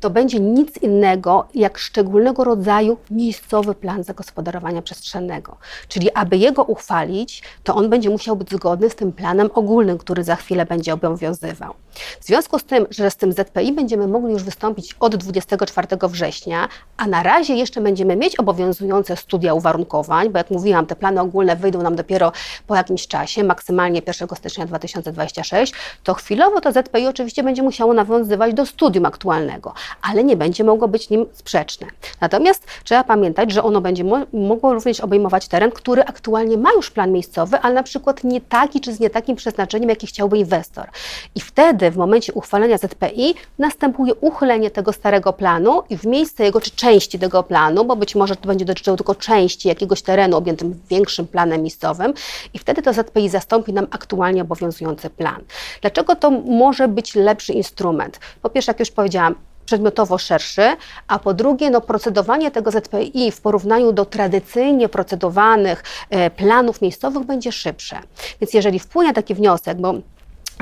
to 0.00 0.10
będzie 0.10 0.40
nic 0.40 0.76
innego 0.82 1.48
jak 1.54 1.78
szczególnego 1.78 2.44
rodzaju 2.44 2.96
miejscowy 3.10 3.74
plan 3.74 4.04
zagospodarowania 4.04 4.82
przestrzennego. 4.82 5.56
Czyli 5.88 6.12
aby 6.12 6.36
jego 6.36 6.64
uchwalić, 6.64 7.42
to 7.64 7.74
on 7.74 7.90
będzie 7.90 8.10
musiał 8.10 8.36
być 8.36 8.50
zgodny 8.50 8.90
z 8.90 8.94
tym 8.94 9.12
planem 9.12 9.50
ogólnym, 9.54 9.98
który 9.98 10.24
za 10.24 10.36
chwilę 10.36 10.66
będzie 10.66 10.94
obowiązywał. 10.94 11.74
W 12.20 12.24
związku 12.24 12.58
z 12.58 12.64
tym, 12.64 12.86
że 12.90 13.10
z 13.10 13.16
tym 13.16 13.32
ZPI 13.32 13.72
będziemy 13.72 14.06
mogli 14.06 14.32
już 14.32 14.42
wystąpić 14.42 14.94
od 15.00 15.16
24 15.16 15.88
września, 16.02 16.68
a 16.96 17.06
na 17.06 17.22
razie 17.22 17.54
jeszcze 17.54 17.80
będziemy 17.80 18.16
mieć 18.16 18.36
obowiązujące 18.36 19.16
studia 19.16 19.54
uwarunkowań, 19.54 20.30
bo 20.30 20.38
jak 20.38 20.50
mówiłam, 20.50 20.86
te 20.86 20.96
plany 20.96 21.20
ogólne 21.20 21.56
wyjdą 21.56 21.82
nam 21.82 21.96
dopiero 21.96 22.32
po 22.66 22.76
jakimś 22.76 23.06
czasie, 23.06 23.44
maksymalnie 23.44 24.02
1 24.06 24.28
stycznia 24.36 24.66
2026, 24.66 25.72
to 26.04 26.14
chwilowo 26.14 26.60
to 26.60 26.72
ZPI 26.72 27.06
oczywiście 27.06 27.42
będzie 27.42 27.62
musiało 27.62 27.94
nawiązywać 27.94 28.54
do 28.54 28.66
studium 28.66 29.06
aktualnego, 29.06 29.74
ale 30.02 30.24
nie 30.24 30.36
będzie 30.36 30.64
mogło 30.64 30.88
być 30.88 31.10
nim 31.10 31.26
sprzeczne. 31.32 31.86
Natomiast 32.20 32.66
trzeba 32.84 33.04
pamiętać, 33.04 33.52
że 33.52 33.62
ono 33.62 33.80
będzie 33.80 34.04
mo 34.04 34.18
mogło 34.32 34.74
również 34.74 35.00
obejmować 35.00 35.48
teren, 35.48 35.70
który 35.70 36.02
aktualnie 36.02 36.56
ma 36.56 36.72
już 36.72 36.90
plan 36.90 37.12
miejscowy, 37.12 37.58
ale 37.60 37.74
na 37.74 37.82
przykład 37.82 38.24
nie 38.24 38.40
taki 38.40 38.80
czy 38.80 38.92
z 38.92 39.00
nie 39.00 39.10
takim 39.10 39.36
przeznaczeniem, 39.36 39.88
jaki 39.88 40.06
chciałby 40.06 40.38
inwestor. 40.38 40.86
I 41.34 41.40
wtedy 41.40 41.90
w 41.90 41.96
momencie 41.96 42.32
uchwalenia 42.32 42.78
ZPI 42.78 43.34
następuje 43.58 44.14
uchylenie 44.14 44.70
tego 44.70 44.92
starego 44.92 45.32
planu 45.32 45.82
i 45.90 45.96
w 45.96 46.06
miejsce 46.06 46.44
jego, 46.44 46.60
czy 46.60 46.70
części 46.70 47.18
tego 47.18 47.42
planu, 47.42 47.84
bo 47.84 47.96
być 47.96 48.14
może 48.14 48.36
to 48.36 48.46
będzie 48.48 48.64
dotyczyło 48.64 48.96
tylko 48.96 49.14
części 49.14 49.68
jakiegoś 49.68 50.02
terenu 50.02 50.36
objętym 50.36 50.80
większym 50.90 51.26
planem 51.26 51.62
miejscowym 51.62 52.14
i 52.54 52.58
wtedy 52.58 52.82
to 52.82 52.92
ZPI 52.92 53.28
zastąpi 53.28 53.72
nam 53.72 53.86
aktualnie 53.90 54.42
obowiązujący 54.42 55.10
plan. 55.10 55.42
Dlaczego 55.80 56.16
to 56.16 56.30
może 56.30 56.88
być 56.88 57.14
lepszy 57.14 57.52
instrument? 57.52 58.20
Po 58.42 58.50
pierwsze, 58.50 58.70
jak 58.70 58.80
już 58.80 58.90
powiedziałam, 58.90 59.34
przedmiotowo 59.66 60.18
szerszy, 60.18 60.76
a 61.08 61.18
po 61.18 61.34
drugie 61.34 61.70
no, 61.70 61.80
procedowanie 61.80 62.50
tego 62.50 62.70
ZPI 62.70 63.30
w 63.32 63.40
porównaniu 63.40 63.92
do 63.92 64.04
tradycyjnie 64.04 64.88
procedowanych 64.88 65.84
e, 66.10 66.30
planów 66.30 66.82
miejscowych 66.82 67.24
będzie 67.24 67.52
szybsze. 67.52 68.00
Więc 68.40 68.54
jeżeli 68.54 68.78
wpłynie 68.78 69.12
taki 69.12 69.34
wniosek, 69.34 69.78
bo 69.78 69.94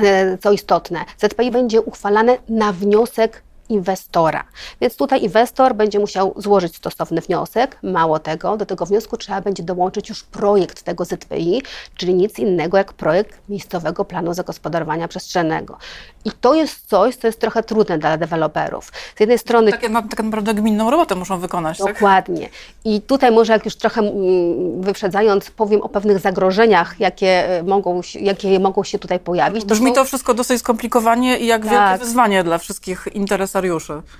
e, 0.03 0.37
co 0.37 0.51
istotne, 0.51 1.05
ZPI 1.17 1.51
będzie 1.51 1.81
uchwalane 1.81 2.37
na 2.49 2.71
wniosek 2.73 3.45
inwestora. 3.69 4.43
Więc 4.81 4.95
tutaj 4.95 5.23
inwestor 5.23 5.75
będzie 5.75 5.99
musiał 5.99 6.33
złożyć 6.37 6.75
stosowny 6.75 7.21
wniosek. 7.21 7.77
Mało 7.83 8.19
tego, 8.19 8.57
do 8.57 8.65
tego 8.65 8.85
wniosku 8.85 9.17
trzeba 9.17 9.41
będzie 9.41 9.63
dołączyć 9.63 10.09
już 10.09 10.23
projekt 10.23 10.83
tego 10.83 11.05
ZPI, 11.05 11.61
czyli 11.95 12.13
nic 12.13 12.39
innego 12.39 12.77
jak 12.77 12.93
projekt 12.93 13.49
miejscowego 13.49 14.05
planu 14.05 14.33
zagospodarowania 14.33 15.07
przestrzennego. 15.07 15.77
I 16.25 16.31
to 16.31 16.53
jest 16.53 16.87
coś, 16.87 17.15
co 17.15 17.27
jest 17.27 17.39
trochę 17.39 17.63
trudne 17.63 17.97
dla 17.97 18.17
deweloperów. 18.17 18.91
Z 19.17 19.19
jednej 19.19 19.39
strony... 19.39 19.71
Tak, 19.71 19.81
tak 20.09 20.23
naprawdę 20.23 20.53
gminną 20.53 20.91
robotę 20.91 21.15
muszą 21.15 21.39
wykonać, 21.39 21.77
tak? 21.77 21.93
Dokładnie. 21.93 22.41
Tak? 22.41 22.51
I 22.85 23.01
tutaj 23.01 23.31
może 23.31 23.53
jak 23.53 23.65
już 23.65 23.75
trochę 23.75 24.01
mm, 24.01 24.81
wyprzedzając, 24.81 25.51
powiem 25.51 25.81
o 25.81 25.89
pewnych 25.89 26.19
zagrożeniach, 26.19 26.99
jakie 26.99 27.63
mogą, 27.65 28.01
jakie 28.19 28.59
mogą 28.59 28.83
się 28.83 28.99
tutaj 28.99 29.19
pojawić. 29.19 29.63
To 29.63 29.69
Brzmi 29.69 29.89
są... 29.89 29.95
to 29.95 30.05
wszystko 30.05 30.33
dosyć 30.33 30.59
skomplikowanie 30.59 31.37
i 31.37 31.45
jak 31.45 31.65
tak. 31.65 31.71
wielkie 31.71 32.05
wyzwanie 32.05 32.43
dla 32.43 32.57
wszystkich 32.57 33.07
interesów 33.13 33.55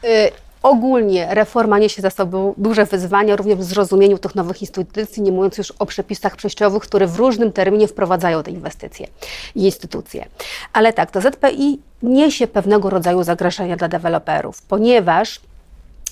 Y, 0.04 0.32
ogólnie 0.66 1.28
reforma 1.30 1.80
niesie 1.80 2.02
za 2.02 2.10
sobą 2.10 2.54
duże 2.58 2.86
wyzwania, 2.86 3.36
również 3.36 3.58
w 3.58 3.64
zrozumieniu 3.64 4.18
tych 4.18 4.36
nowych 4.36 4.62
instytucji, 4.62 5.24
nie 5.24 5.32
mówiąc 5.32 5.58
już 5.58 5.72
o 5.72 5.86
przepisach 5.86 6.36
przejściowych, 6.36 6.84
które 6.84 7.08
w 7.08 7.16
różnym 7.16 7.52
terminie 7.52 7.88
wprowadzają 7.88 8.44
te 8.44 8.52
inwestycje 8.52 9.08
i 9.56 9.66
instytucje. 9.66 10.26
Ale 10.74 10.94
tak, 10.94 11.12
to 11.12 11.22
ZPI 11.22 11.80
niesie 12.04 12.48
pewnego 12.48 12.90
rodzaju 12.90 13.24
zagrożenia 13.24 13.78
dla 13.78 13.88
deweloperów, 13.88 14.62
ponieważ 14.62 15.40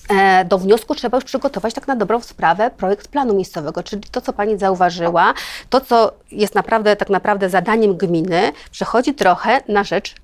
e, 0.10 0.46
do 0.46 0.58
wniosku 0.58 0.96
trzeba 0.96 1.18
już 1.18 1.26
przygotować 1.26 1.74
tak 1.74 1.88
na 1.88 1.96
dobrą 1.96 2.22
sprawę 2.22 2.72
projekt 2.78 3.08
planu 3.08 3.34
miejscowego, 3.34 3.84
czyli 3.84 4.02
to, 4.12 4.22
co 4.22 4.34
Pani 4.34 4.58
zauważyła, 4.58 5.34
to, 5.70 5.82
co 5.82 6.14
jest 6.32 6.56
naprawdę 6.56 6.96
tak 6.96 7.10
naprawdę 7.10 7.50
zadaniem 7.50 7.98
gminy, 7.98 8.52
przechodzi 8.72 9.14
trochę 9.14 9.62
na 9.68 9.84
rzecz 9.84 10.16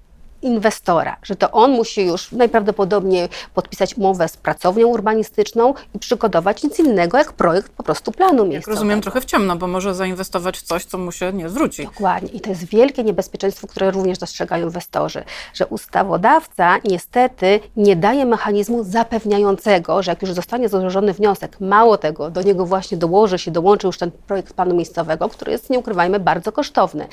inwestora, 0.41 1.17
że 1.24 1.36
to 1.36 1.51
on 1.51 1.72
musi 1.72 2.05
już 2.05 2.31
najprawdopodobniej 2.31 3.29
podpisać 3.53 3.98
umowę 3.98 4.27
z 4.27 4.38
pracownią 4.38 4.88
urbanistyczną 4.88 5.74
i 5.96 6.00
przygotować 6.00 6.63
nic 6.63 6.79
innego 6.79 7.17
jak 7.17 7.34
projekt 7.34 7.72
po 7.72 7.84
prostu 7.84 8.12
planu 8.12 8.46
miejscowego. 8.46 8.58
Jak 8.58 8.67
rozumiem, 8.67 9.01
trochę 9.01 9.22
w 9.22 9.25
ciemno, 9.25 9.55
bo 9.55 9.67
może 9.67 9.96
zainwestować 9.96 10.58
w 10.58 10.62
coś, 10.62 10.86
co 10.86 10.98
mu 10.98 11.12
się 11.12 11.34
nie 11.34 11.50
zwróci. 11.50 11.86
Dokładnie. 11.86 12.29
I 12.29 12.41
to 12.41 12.50
jest 12.50 12.65
wielkie 12.65 13.03
niebezpieczeństwo, 13.03 13.67
które 13.67 13.91
również 13.91 14.17
dostrzegają 14.17 14.65
inwestorzy, 14.65 15.24
że 15.53 15.67
ustawodawca 15.67 16.77
niestety 16.86 17.60
nie 17.77 17.96
daje 17.96 18.25
mechanizmu 18.25 18.84
zapewniającego, 18.84 20.03
że 20.03 20.12
jak 20.12 20.22
już 20.22 20.31
zostanie 20.31 20.69
złożony 20.69 21.13
wniosek, 21.13 21.60
mało 21.60 21.98
tego, 21.98 22.31
do 22.31 22.41
niego 22.41 22.65
właśnie 22.65 22.98
dołoży 22.98 23.39
się, 23.39 23.51
dołączy 23.51 23.88
już 23.88 23.98
ten 23.98 24.12
projekt 24.12 24.53
planu 24.53 24.75
miejscowego, 24.75 25.29
który 25.29 25.51
jest, 25.51 25.69
nie 25.69 25.79
ukrywajmy, 25.79 26.19
bardzo 26.19 26.51
kosztowny. 26.51 27.08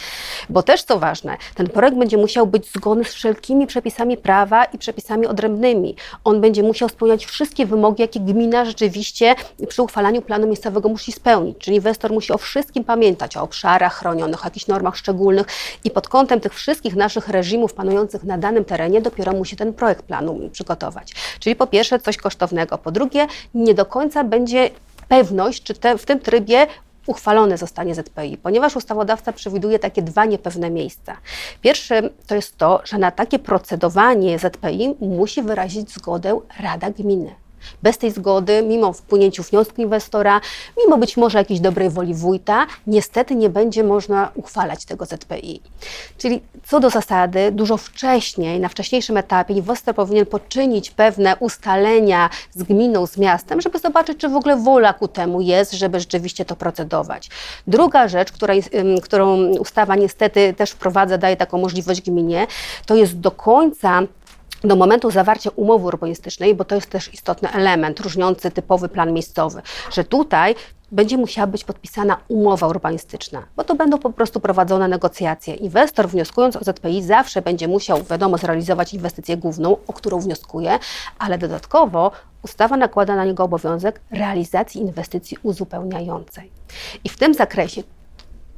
Bo 0.48 0.62
też 0.62 0.82
co 0.82 0.98
ważne, 0.98 1.36
ten 1.54 1.66
projekt 1.68 1.98
będzie 1.98 2.16
musiał 2.16 2.46
być 2.46 2.72
zgodny 2.72 3.04
z 3.04 3.15
wszelkimi 3.16 3.66
przepisami 3.66 4.16
prawa 4.16 4.64
i 4.64 4.78
przepisami 4.78 5.26
odrębnymi. 5.26 5.96
On 6.24 6.40
będzie 6.40 6.62
musiał 6.62 6.88
spełniać 6.88 7.26
wszystkie 7.26 7.66
wymogi, 7.66 8.02
jakie 8.02 8.20
gmina 8.20 8.64
rzeczywiście 8.64 9.34
przy 9.68 9.82
uchwalaniu 9.82 10.22
planu 10.22 10.46
miejscowego 10.46 10.88
musi 10.88 11.12
spełnić. 11.12 11.58
Czyli 11.58 11.76
inwestor 11.76 12.12
musi 12.12 12.32
o 12.32 12.38
wszystkim 12.38 12.84
pamiętać, 12.84 13.36
o 13.36 13.42
obszarach 13.42 13.94
chronionych, 13.94 14.42
o 14.42 14.46
jakichś 14.46 14.66
normach 14.66 14.96
szczególnych 14.96 15.46
i 15.84 15.90
pod 15.90 16.08
kątem 16.08 16.40
tych 16.40 16.54
wszystkich 16.54 16.96
naszych 16.96 17.28
reżimów 17.28 17.74
panujących 17.74 18.24
na 18.24 18.38
danym 18.38 18.64
terenie 18.64 19.00
dopiero 19.00 19.32
musi 19.32 19.56
ten 19.56 19.72
projekt 19.72 20.02
planu 20.02 20.50
przygotować. 20.52 21.12
Czyli 21.40 21.56
po 21.56 21.66
pierwsze 21.66 21.98
coś 21.98 22.16
kosztownego, 22.16 22.78
po 22.78 22.90
drugie 22.90 23.26
nie 23.54 23.74
do 23.74 23.86
końca 23.86 24.24
będzie 24.24 24.70
pewność, 25.08 25.62
czy 25.62 25.74
te, 25.74 25.98
w 25.98 26.06
tym 26.06 26.20
trybie 26.20 26.66
uchwalone 27.06 27.58
zostanie 27.58 27.94
ZPI, 27.94 28.38
ponieważ 28.42 28.76
ustawodawca 28.76 29.32
przewiduje 29.32 29.78
takie 29.78 30.02
dwa 30.02 30.24
niepewne 30.24 30.70
miejsca. 30.70 31.16
Pierwsze 31.60 32.02
to 32.26 32.34
jest 32.34 32.56
to, 32.56 32.80
że 32.84 32.98
na 32.98 33.10
takie 33.10 33.38
procedowanie 33.38 34.38
ZPI 34.38 34.94
musi 35.00 35.42
wyrazić 35.42 35.90
zgodę 35.90 36.40
Rada 36.60 36.90
Gminy. 36.90 37.45
Bez 37.82 37.98
tej 37.98 38.10
zgody, 38.10 38.62
mimo 38.62 38.92
wpłynięciu 38.92 39.42
wniosku 39.42 39.82
inwestora, 39.82 40.40
mimo 40.84 40.98
być 40.98 41.16
może 41.16 41.38
jakiejś 41.38 41.60
dobrej 41.60 41.90
woli 41.90 42.14
wójta, 42.14 42.66
niestety 42.86 43.34
nie 43.34 43.50
będzie 43.50 43.84
można 43.84 44.30
uchwalać 44.34 44.84
tego 44.84 45.06
ZPI. 45.06 45.60
Czyli 46.18 46.42
co 46.66 46.80
do 46.80 46.90
zasady, 46.90 47.52
dużo 47.52 47.76
wcześniej, 47.76 48.60
na 48.60 48.68
wcześniejszym 48.68 49.16
etapie 49.16 49.54
inwestor 49.54 49.94
powinien 49.94 50.26
poczynić 50.26 50.90
pewne 50.90 51.36
ustalenia 51.36 52.30
z 52.54 52.62
gminą, 52.62 53.06
z 53.06 53.18
miastem, 53.18 53.60
żeby 53.60 53.78
zobaczyć, 53.78 54.18
czy 54.18 54.28
w 54.28 54.36
ogóle 54.36 54.56
wola 54.56 54.92
ku 54.92 55.08
temu 55.08 55.40
jest, 55.40 55.72
żeby 55.72 56.00
rzeczywiście 56.00 56.44
to 56.44 56.56
procedować. 56.56 57.30
Druga 57.66 58.08
rzecz, 58.08 58.32
która, 58.32 58.54
którą 59.02 59.46
ustawa 59.46 59.96
niestety 59.96 60.54
też 60.54 60.70
wprowadza, 60.70 61.18
daje 61.18 61.36
taką 61.36 61.58
możliwość 61.58 62.00
gminie, 62.00 62.46
to 62.86 62.94
jest 62.94 63.20
do 63.20 63.30
końca 63.30 64.02
do 64.68 64.76
momentu 64.76 65.10
zawarcia 65.10 65.50
umowy 65.56 65.86
urbanistycznej, 65.86 66.54
bo 66.54 66.64
to 66.64 66.74
jest 66.74 66.90
też 66.90 67.14
istotny 67.14 67.52
element 67.52 68.00
różniący 68.00 68.50
typowy 68.50 68.88
plan 68.88 69.12
miejscowy, 69.12 69.62
że 69.92 70.04
tutaj 70.04 70.54
będzie 70.92 71.18
musiała 71.18 71.46
być 71.46 71.64
podpisana 71.64 72.16
umowa 72.28 72.66
urbanistyczna, 72.66 73.42
bo 73.56 73.64
to 73.64 73.74
będą 73.74 73.98
po 73.98 74.10
prostu 74.10 74.40
prowadzone 74.40 74.88
negocjacje. 74.88 75.54
Inwestor 75.54 76.08
wnioskując 76.08 76.56
o 76.56 76.64
ZPI 76.64 77.02
zawsze 77.02 77.42
będzie 77.42 77.68
musiał, 77.68 78.02
wiadomo, 78.04 78.38
zrealizować 78.38 78.94
inwestycję 78.94 79.36
główną, 79.36 79.76
o 79.86 79.92
którą 79.92 80.20
wnioskuje, 80.20 80.78
ale 81.18 81.38
dodatkowo 81.38 82.12
ustawa 82.42 82.76
nakłada 82.76 83.16
na 83.16 83.24
niego 83.24 83.44
obowiązek 83.44 84.00
realizacji 84.10 84.80
inwestycji 84.80 85.36
uzupełniającej. 85.42 86.50
I 87.04 87.08
w 87.08 87.16
tym 87.16 87.34
zakresie 87.34 87.82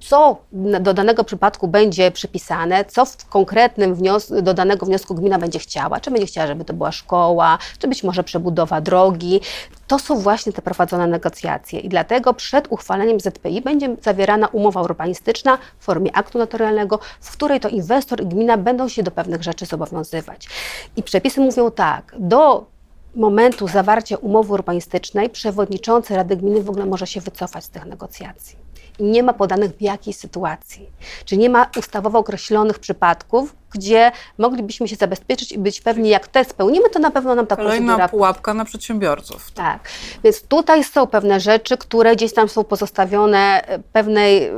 co 0.09 0.37
do 0.81 0.95
danego 0.95 1.25
przypadku 1.25 1.69
będzie 1.69 2.11
przypisane, 2.11 2.85
co 2.85 3.05
w 3.05 3.29
konkretnym 3.29 3.95
wnios- 3.95 4.43
do 4.43 4.55
danego 4.55 4.87
wniosku 4.87 5.15
gmina 5.15 5.39
będzie 5.39 5.59
chciała. 5.59 6.01
Czy 6.01 6.11
będzie 6.11 6.27
chciała, 6.27 6.47
żeby 6.47 6.65
to 6.65 6.75
była 6.75 6.93
szkoła, 6.93 7.59
czy 7.79 7.89
być 7.89 8.05
może 8.05 8.25
przebudowa 8.25 8.81
drogi. 8.81 9.41
To 9.87 9.99
są 9.99 10.19
właśnie 10.19 10.53
te 10.53 10.63
prowadzone 10.63 11.07
negocjacje 11.07 11.81
i 11.81 11.89
dlatego 11.89 12.35
przed 12.35 12.67
uchwaleniem 12.73 13.21
ZPI 13.21 13.63
będzie 13.63 13.97
zawierana 14.03 14.47
umowa 14.47 14.83
urbanistyczna 14.83 15.59
w 15.79 15.85
formie 15.85 16.17
aktu 16.17 16.39
notarialnego, 16.39 16.99
w 17.21 17.33
której 17.33 17.61
to 17.61 17.69
inwestor 17.69 18.23
i 18.23 18.27
gmina 18.27 18.57
będą 18.57 18.89
się 18.89 19.03
do 19.03 19.11
pewnych 19.11 19.43
rzeczy 19.43 19.67
zobowiązywać. 19.67 20.49
I 20.97 21.03
przepisy 21.03 21.41
mówią 21.41 21.71
tak, 21.71 22.15
do 22.19 22.67
momentu 23.15 23.69
zawarcia 23.69 24.17
umowy 24.17 24.53
urbanistycznej 24.53 25.31
przewodniczący 25.31 26.17
Rady 26.17 26.37
Gminy 26.37 26.63
w 26.63 26.71
ogóle 26.71 26.87
może 26.87 27.07
się 27.07 27.21
wycofać 27.21 27.65
z 27.65 27.69
tych 27.71 27.85
negocjacji 27.87 28.68
nie 29.01 29.23
ma 29.23 29.33
podanych 29.33 29.71
w 29.71 29.83
jakiej 29.83 30.15
sytuacji. 30.15 30.91
Czy 31.25 31.37
nie 31.37 31.51
ma 31.51 31.71
ustawowo 31.79 32.19
określonych 32.19 32.79
przypadków, 32.79 33.55
gdzie 33.71 34.13
moglibyśmy 34.39 34.89
się 34.89 34.97
zabezpieczyć 34.97 35.53
i 35.53 35.59
być 35.59 35.81
pewni, 35.81 36.09
jak 36.09 36.29
te 36.29 36.45
spełnimy, 36.45 36.91
to 36.91 36.99
na 36.99 37.11
pewno 37.11 37.35
nam 37.35 37.47
ta 37.47 37.57
Kolejna 37.57 37.87
procedura... 37.87 38.09
pułapka 38.09 38.55
na 38.55 38.65
przedsiębiorców. 38.65 39.51
Tak. 39.51 39.89
Więc 40.25 40.43
tutaj 40.43 40.85
są 40.85 41.07
pewne 41.07 41.41
rzeczy, 41.41 41.77
które 41.77 42.17
gdzieś 42.17 42.35
tam 42.35 42.49
są 42.49 42.65
pozostawione 42.65 43.63
e, 43.67 43.79
pewnej 43.79 44.51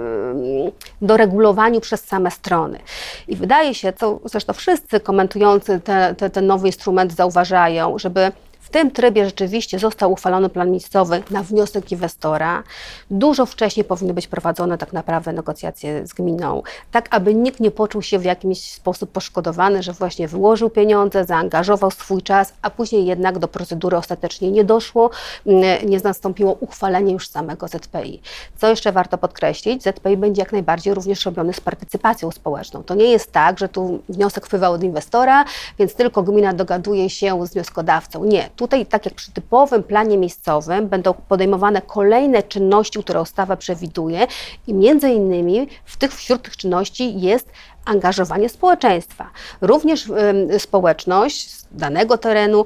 doregulowaniu 1.02 1.80
przez 1.80 2.04
same 2.04 2.30
strony. 2.30 2.78
I 3.28 3.36
wydaje 3.36 3.74
się, 3.74 3.92
co 3.92 4.20
zresztą 4.24 4.52
wszyscy 4.52 5.00
komentujący 5.00 5.80
te, 5.80 6.14
te, 6.14 6.30
ten 6.30 6.46
nowy 6.46 6.66
instrument 6.66 7.12
zauważają, 7.12 7.98
żeby 7.98 8.32
tym 8.70 8.90
trybie 8.90 9.24
rzeczywiście 9.24 9.78
został 9.78 10.12
uchwalony 10.12 10.48
plan 10.48 10.70
miejscowy 10.70 11.22
na 11.30 11.42
wniosek 11.42 11.92
inwestora. 11.92 12.62
Dużo 13.10 13.46
wcześniej 13.46 13.84
powinny 13.84 14.14
być 14.14 14.26
prowadzone 14.26 14.78
tak 14.78 14.92
naprawdę 14.92 15.32
negocjacje 15.32 16.06
z 16.06 16.12
gminą, 16.12 16.62
tak 16.90 17.08
aby 17.10 17.34
nikt 17.34 17.60
nie 17.60 17.70
poczuł 17.70 18.02
się 18.02 18.18
w 18.18 18.24
jakiś 18.24 18.72
sposób 18.72 19.10
poszkodowany, 19.10 19.82
że 19.82 19.92
właśnie 19.92 20.28
wyłożył 20.28 20.70
pieniądze, 20.70 21.24
zaangażował 21.24 21.90
swój 21.90 22.22
czas, 22.22 22.52
a 22.62 22.70
później 22.70 23.06
jednak 23.06 23.38
do 23.38 23.48
procedury 23.48 23.96
ostatecznie 23.96 24.50
nie 24.50 24.64
doszło, 24.64 25.10
nie 25.86 26.00
nastąpiło 26.04 26.56
uchwalenie 26.60 27.12
już 27.12 27.28
samego 27.28 27.68
ZPI. 27.68 28.20
Co 28.58 28.68
jeszcze 28.68 28.92
warto 28.92 29.18
podkreślić, 29.18 29.82
ZPI 29.82 30.16
będzie 30.16 30.42
jak 30.42 30.52
najbardziej 30.52 30.94
również 30.94 31.26
robiony 31.26 31.52
z 31.52 31.60
partycypacją 31.60 32.30
społeczną. 32.30 32.82
To 32.82 32.94
nie 32.94 33.04
jest 33.04 33.32
tak, 33.32 33.58
że 33.58 33.68
tu 33.68 34.02
wniosek 34.08 34.46
wpływa 34.46 34.68
od 34.68 34.82
inwestora, 34.82 35.44
więc 35.78 35.94
tylko 35.94 36.22
gmina 36.22 36.52
dogaduje 36.52 37.10
się 37.10 37.46
z 37.46 37.52
wnioskodawcą. 37.52 38.24
Nie, 38.24 38.50
tutaj, 38.60 38.86
tak 38.86 39.04
jak 39.04 39.14
przy 39.14 39.32
typowym 39.32 39.82
planie 39.82 40.18
miejscowym, 40.18 40.88
będą 40.88 41.14
podejmowane 41.14 41.82
kolejne 41.82 42.42
czynności, 42.42 42.98
które 42.98 43.22
ustawa 43.22 43.56
przewiduje 43.56 44.26
i 44.66 44.74
między 44.74 45.10
innymi 45.10 45.68
w 45.84 45.96
tych, 45.96 46.14
wśród 46.14 46.42
tych 46.42 46.56
czynności 46.56 47.20
jest 47.20 47.48
angażowanie 47.84 48.48
społeczeństwa. 48.48 49.30
Również 49.60 50.12
społeczność 50.58 51.50
z 51.50 51.66
danego 51.72 52.18
terenu, 52.18 52.64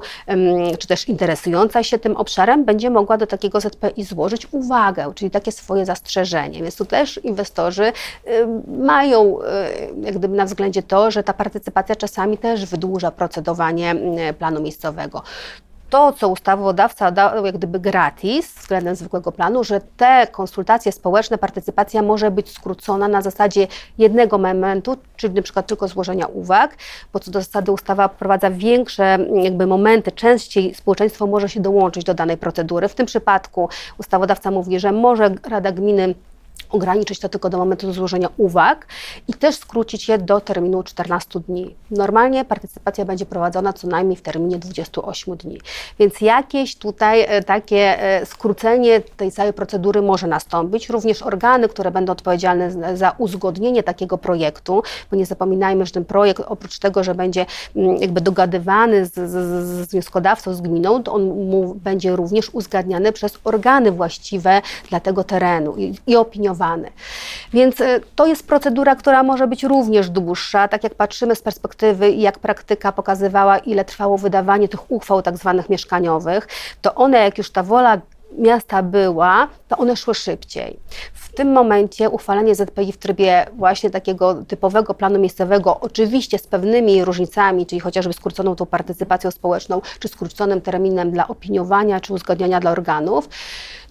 czy 0.79 0.87
też 0.87 1.09
interesująca 1.09 1.83
się 1.83 1.99
tym 1.99 2.17
obszarem, 2.17 2.65
będzie 2.65 2.89
mogła 2.89 3.17
do 3.17 3.27
takiego 3.27 3.61
ZPI 3.61 4.03
złożyć 4.03 4.47
uwagę, 4.51 5.11
czyli 5.15 5.31
takie 5.31 5.51
swoje 5.51 5.85
zastrzeżenie. 5.85 6.63
Więc 6.63 6.75
tu 6.75 6.85
też 6.85 7.19
inwestorzy 7.23 7.91
mają 8.67 9.39
jak 10.01 10.17
gdyby 10.17 10.35
na 10.35 10.45
względzie 10.45 10.83
to, 10.83 11.11
że 11.11 11.23
ta 11.23 11.33
partycypacja 11.33 11.95
czasami 11.95 12.37
też 12.37 12.65
wydłuża 12.65 13.11
procedowanie 13.11 13.95
planu 14.39 14.61
miejscowego 14.61 15.21
to, 15.89 16.13
co 16.13 16.29
ustawodawca 16.29 17.11
dał 17.11 17.45
jak 17.45 17.57
gdyby 17.57 17.79
gratis 17.79 18.55
względem 18.55 18.95
zwykłego 18.95 19.31
planu, 19.31 19.63
że 19.63 19.81
te 19.97 20.27
konsultacje 20.31 20.91
społeczne, 20.91 21.37
partycypacja 21.37 22.01
może 22.01 22.31
być 22.31 22.49
skrócona 22.49 23.07
na 23.07 23.21
zasadzie 23.21 23.67
jednego 23.97 24.37
momentu, 24.37 24.97
czyli 25.15 25.33
na 25.33 25.41
przykład 25.41 25.67
tylko 25.67 25.87
złożenia 25.87 26.27
uwag, 26.27 26.77
bo 27.13 27.19
co 27.19 27.31
do 27.31 27.39
zasady 27.39 27.71
ustawa 27.71 28.07
wprowadza 28.07 28.51
większe 28.51 29.17
jakby 29.43 29.67
momenty, 29.67 30.11
częściej 30.11 30.75
społeczeństwo 30.75 31.27
może 31.27 31.49
się 31.49 31.59
dołączyć 31.59 32.03
do 32.03 32.13
danej 32.13 32.37
procedury. 32.37 32.87
W 32.87 32.95
tym 32.95 33.05
przypadku 33.05 33.69
ustawodawca 33.97 34.51
mówi, 34.51 34.79
że 34.79 34.91
może 34.91 35.31
Rada 35.49 35.71
Gminy 35.71 36.15
ograniczyć 36.69 37.19
to 37.19 37.29
tylko 37.29 37.49
do 37.49 37.57
momentu 37.57 37.93
złożenia 37.93 38.29
uwag 38.37 38.87
i 39.27 39.33
też 39.33 39.55
skrócić 39.55 40.07
je 40.07 40.17
do 40.17 40.41
terminu 40.41 40.83
14 40.83 41.39
dni. 41.39 41.75
Normalnie 41.91 42.45
partycypacja 42.45 43.05
będzie 43.05 43.25
prowadzona 43.25 43.73
co 43.73 43.87
najmniej 43.87 44.17
w 44.17 44.21
terminie 44.21 44.57
28 44.57 45.37
dni. 45.37 45.59
Więc 45.99 46.21
jakieś 46.21 46.75
tutaj 46.75 47.21
e, 47.21 47.43
takie 47.43 48.03
e, 48.03 48.25
skrócenie 48.25 49.01
tej 49.01 49.31
całej 49.31 49.53
procedury 49.53 50.01
może 50.01 50.27
nastąpić. 50.27 50.89
Również 50.89 51.21
organy, 51.21 51.69
które 51.69 51.91
będą 51.91 52.11
odpowiedzialne 52.11 52.97
za 52.97 53.15
uzgodnienie 53.17 53.83
takiego 53.83 54.17
projektu, 54.17 54.83
bo 55.11 55.17
nie 55.17 55.25
zapominajmy, 55.25 55.85
że 55.85 55.91
ten 55.91 56.05
projekt 56.05 56.41
oprócz 56.47 56.79
tego, 56.79 57.03
że 57.03 57.15
będzie 57.15 57.45
mm, 57.75 57.97
jakby 57.97 58.21
dogadywany 58.21 59.05
z, 59.05 59.13
z, 59.13 59.31
z 59.31 59.91
wnioskodawcą, 59.91 60.53
z 60.53 60.61
gminą, 60.61 61.03
to 61.03 61.13
on 61.13 61.23
mu 61.49 61.75
będzie 61.75 62.15
również 62.15 62.49
uzgadniany 62.49 63.11
przez 63.11 63.39
organy 63.43 63.91
właściwe 63.91 64.61
dla 64.89 64.99
tego 64.99 65.23
terenu 65.23 65.75
i, 65.77 65.93
i 66.07 66.15
opiniowany 66.55 66.91
więc 67.53 67.81
e, 67.81 67.99
to 68.15 68.25
jest 68.25 68.47
procedura, 68.47 68.95
która 68.95 69.23
może 69.23 69.47
być 69.47 69.63
również 69.63 70.09
dłuższa, 70.09 70.67
tak 70.67 70.83
jak 70.83 70.95
patrzymy 70.95 71.35
z 71.35 71.41
perspektywy 71.41 72.09
i 72.09 72.21
jak 72.21 72.39
praktyka 72.39 72.91
pokazywała, 72.91 73.57
ile 73.57 73.85
trwało 73.85 74.17
wydawanie 74.17 74.69
tych 74.69 74.91
uchwał 74.91 75.21
tak 75.21 75.37
zwanych 75.37 75.69
mieszkaniowych, 75.69 76.47
to 76.81 76.95
one, 76.95 77.17
jak 77.17 77.37
już 77.37 77.51
ta 77.51 77.63
wola 77.63 78.01
miasta 78.37 78.83
była, 78.83 79.47
to 79.67 79.77
one 79.77 79.95
szły 79.95 80.15
szybciej. 80.15 80.79
W 81.13 81.33
tym 81.33 81.51
momencie 81.51 82.09
uchwalenie 82.09 82.55
ZPI 82.55 82.91
w 82.91 82.97
trybie 82.97 83.45
właśnie 83.57 83.89
takiego 83.89 84.43
typowego 84.47 84.93
planu 84.93 85.19
miejscowego, 85.19 85.79
oczywiście 85.79 86.37
z 86.39 86.47
pewnymi 86.47 87.05
różnicami, 87.05 87.65
czyli 87.65 87.79
chociażby 87.79 88.13
skróconą 88.13 88.55
tą 88.55 88.65
partycypacją 88.65 89.31
społeczną, 89.31 89.81
czy 89.99 90.07
skróconym 90.07 90.61
terminem 90.61 91.11
dla 91.11 91.27
opiniowania, 91.27 91.99
czy 91.99 92.13
uzgadniania 92.13 92.59
dla 92.59 92.71
organów, 92.71 93.29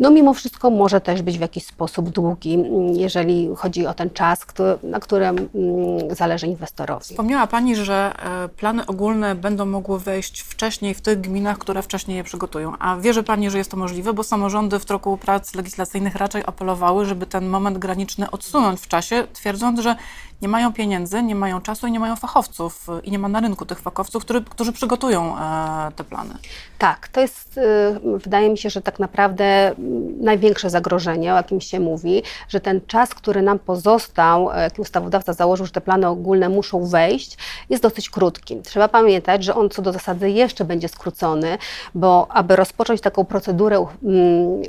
no 0.00 0.10
mimo 0.10 0.34
wszystko 0.34 0.70
może 0.70 1.00
też 1.00 1.22
być 1.22 1.38
w 1.38 1.40
jakiś 1.40 1.66
sposób 1.66 2.08
długi, 2.08 2.64
jeżeli 2.92 3.48
chodzi 3.56 3.86
o 3.86 3.94
ten 3.94 4.10
czas, 4.10 4.46
na 4.82 5.00
którym 5.00 5.48
mm, 5.54 6.14
zależy 6.14 6.46
inwestorowi. 6.46 7.04
Wspomniała 7.04 7.46
Pani, 7.46 7.76
że 7.76 8.12
e, 8.44 8.48
plany 8.48 8.86
ogólne 8.86 9.34
będą 9.34 9.66
mogły 9.66 9.98
wejść 9.98 10.40
wcześniej 10.40 10.94
w 10.94 11.00
tych 11.00 11.20
gminach, 11.20 11.58
które 11.58 11.82
wcześniej 11.82 12.16
je 12.16 12.24
przygotują. 12.24 12.72
A 12.78 12.96
wierzy 12.96 13.22
Pani, 13.22 13.50
że 13.50 13.58
jest 13.58 13.70
to 13.70 13.76
możliwe, 13.76 14.12
bo 14.12 14.22
samorządy 14.34 14.78
w 14.78 14.84
toku 14.84 15.16
prac 15.16 15.54
legislacyjnych 15.54 16.16
raczej 16.16 16.42
apelowały, 16.46 17.06
żeby 17.06 17.26
ten 17.26 17.48
moment 17.48 17.78
graniczny 17.78 18.30
odsunąć 18.30 18.80
w 18.80 18.88
czasie, 18.88 19.26
twierdząc, 19.32 19.80
że 19.80 19.96
nie 20.42 20.48
mają 20.48 20.72
pieniędzy, 20.72 21.22
nie 21.22 21.34
mają 21.34 21.60
czasu 21.60 21.86
i 21.86 21.92
nie 21.92 22.00
mają 22.00 22.16
fachowców 22.16 22.86
i 23.04 23.10
nie 23.10 23.18
ma 23.18 23.28
na 23.28 23.40
rynku 23.40 23.66
tych 23.66 23.80
fachowców, 23.80 24.24
który, 24.24 24.40
którzy 24.42 24.72
przygotują 24.72 25.38
e, 25.38 25.92
te 25.96 26.04
plany. 26.04 26.34
Tak, 26.78 27.08
to 27.08 27.20
jest, 27.20 27.58
y, 27.58 28.18
wydaje 28.18 28.50
mi 28.50 28.58
się, 28.58 28.70
że 28.70 28.82
tak 28.82 28.98
naprawdę 28.98 29.74
największe 30.20 30.70
zagrożenie, 30.70 31.32
o 31.32 31.36
jakim 31.36 31.60
się 31.60 31.80
mówi, 31.80 32.22
że 32.48 32.60
ten 32.60 32.80
czas, 32.86 33.14
który 33.14 33.42
nam 33.42 33.58
pozostał, 33.58 34.52
e, 34.52 34.62
jaki 34.62 34.80
ustawodawca 34.80 35.32
założył, 35.32 35.66
że 35.66 35.72
te 35.72 35.80
plany 35.80 36.08
ogólne 36.08 36.48
muszą 36.48 36.86
wejść, 36.86 37.38
jest 37.70 37.82
dosyć 37.82 38.10
krótki. 38.10 38.56
Trzeba 38.62 38.88
pamiętać, 38.88 39.44
że 39.44 39.54
on 39.54 39.70
co 39.70 39.82
do 39.82 39.92
zasady 39.92 40.30
jeszcze 40.30 40.64
będzie 40.64 40.88
skrócony, 40.88 41.58
bo 41.94 42.26
aby 42.30 42.56
rozpocząć 42.56 43.00
taką 43.00 43.24
procedurę 43.24 43.76
mm, 43.76 44.23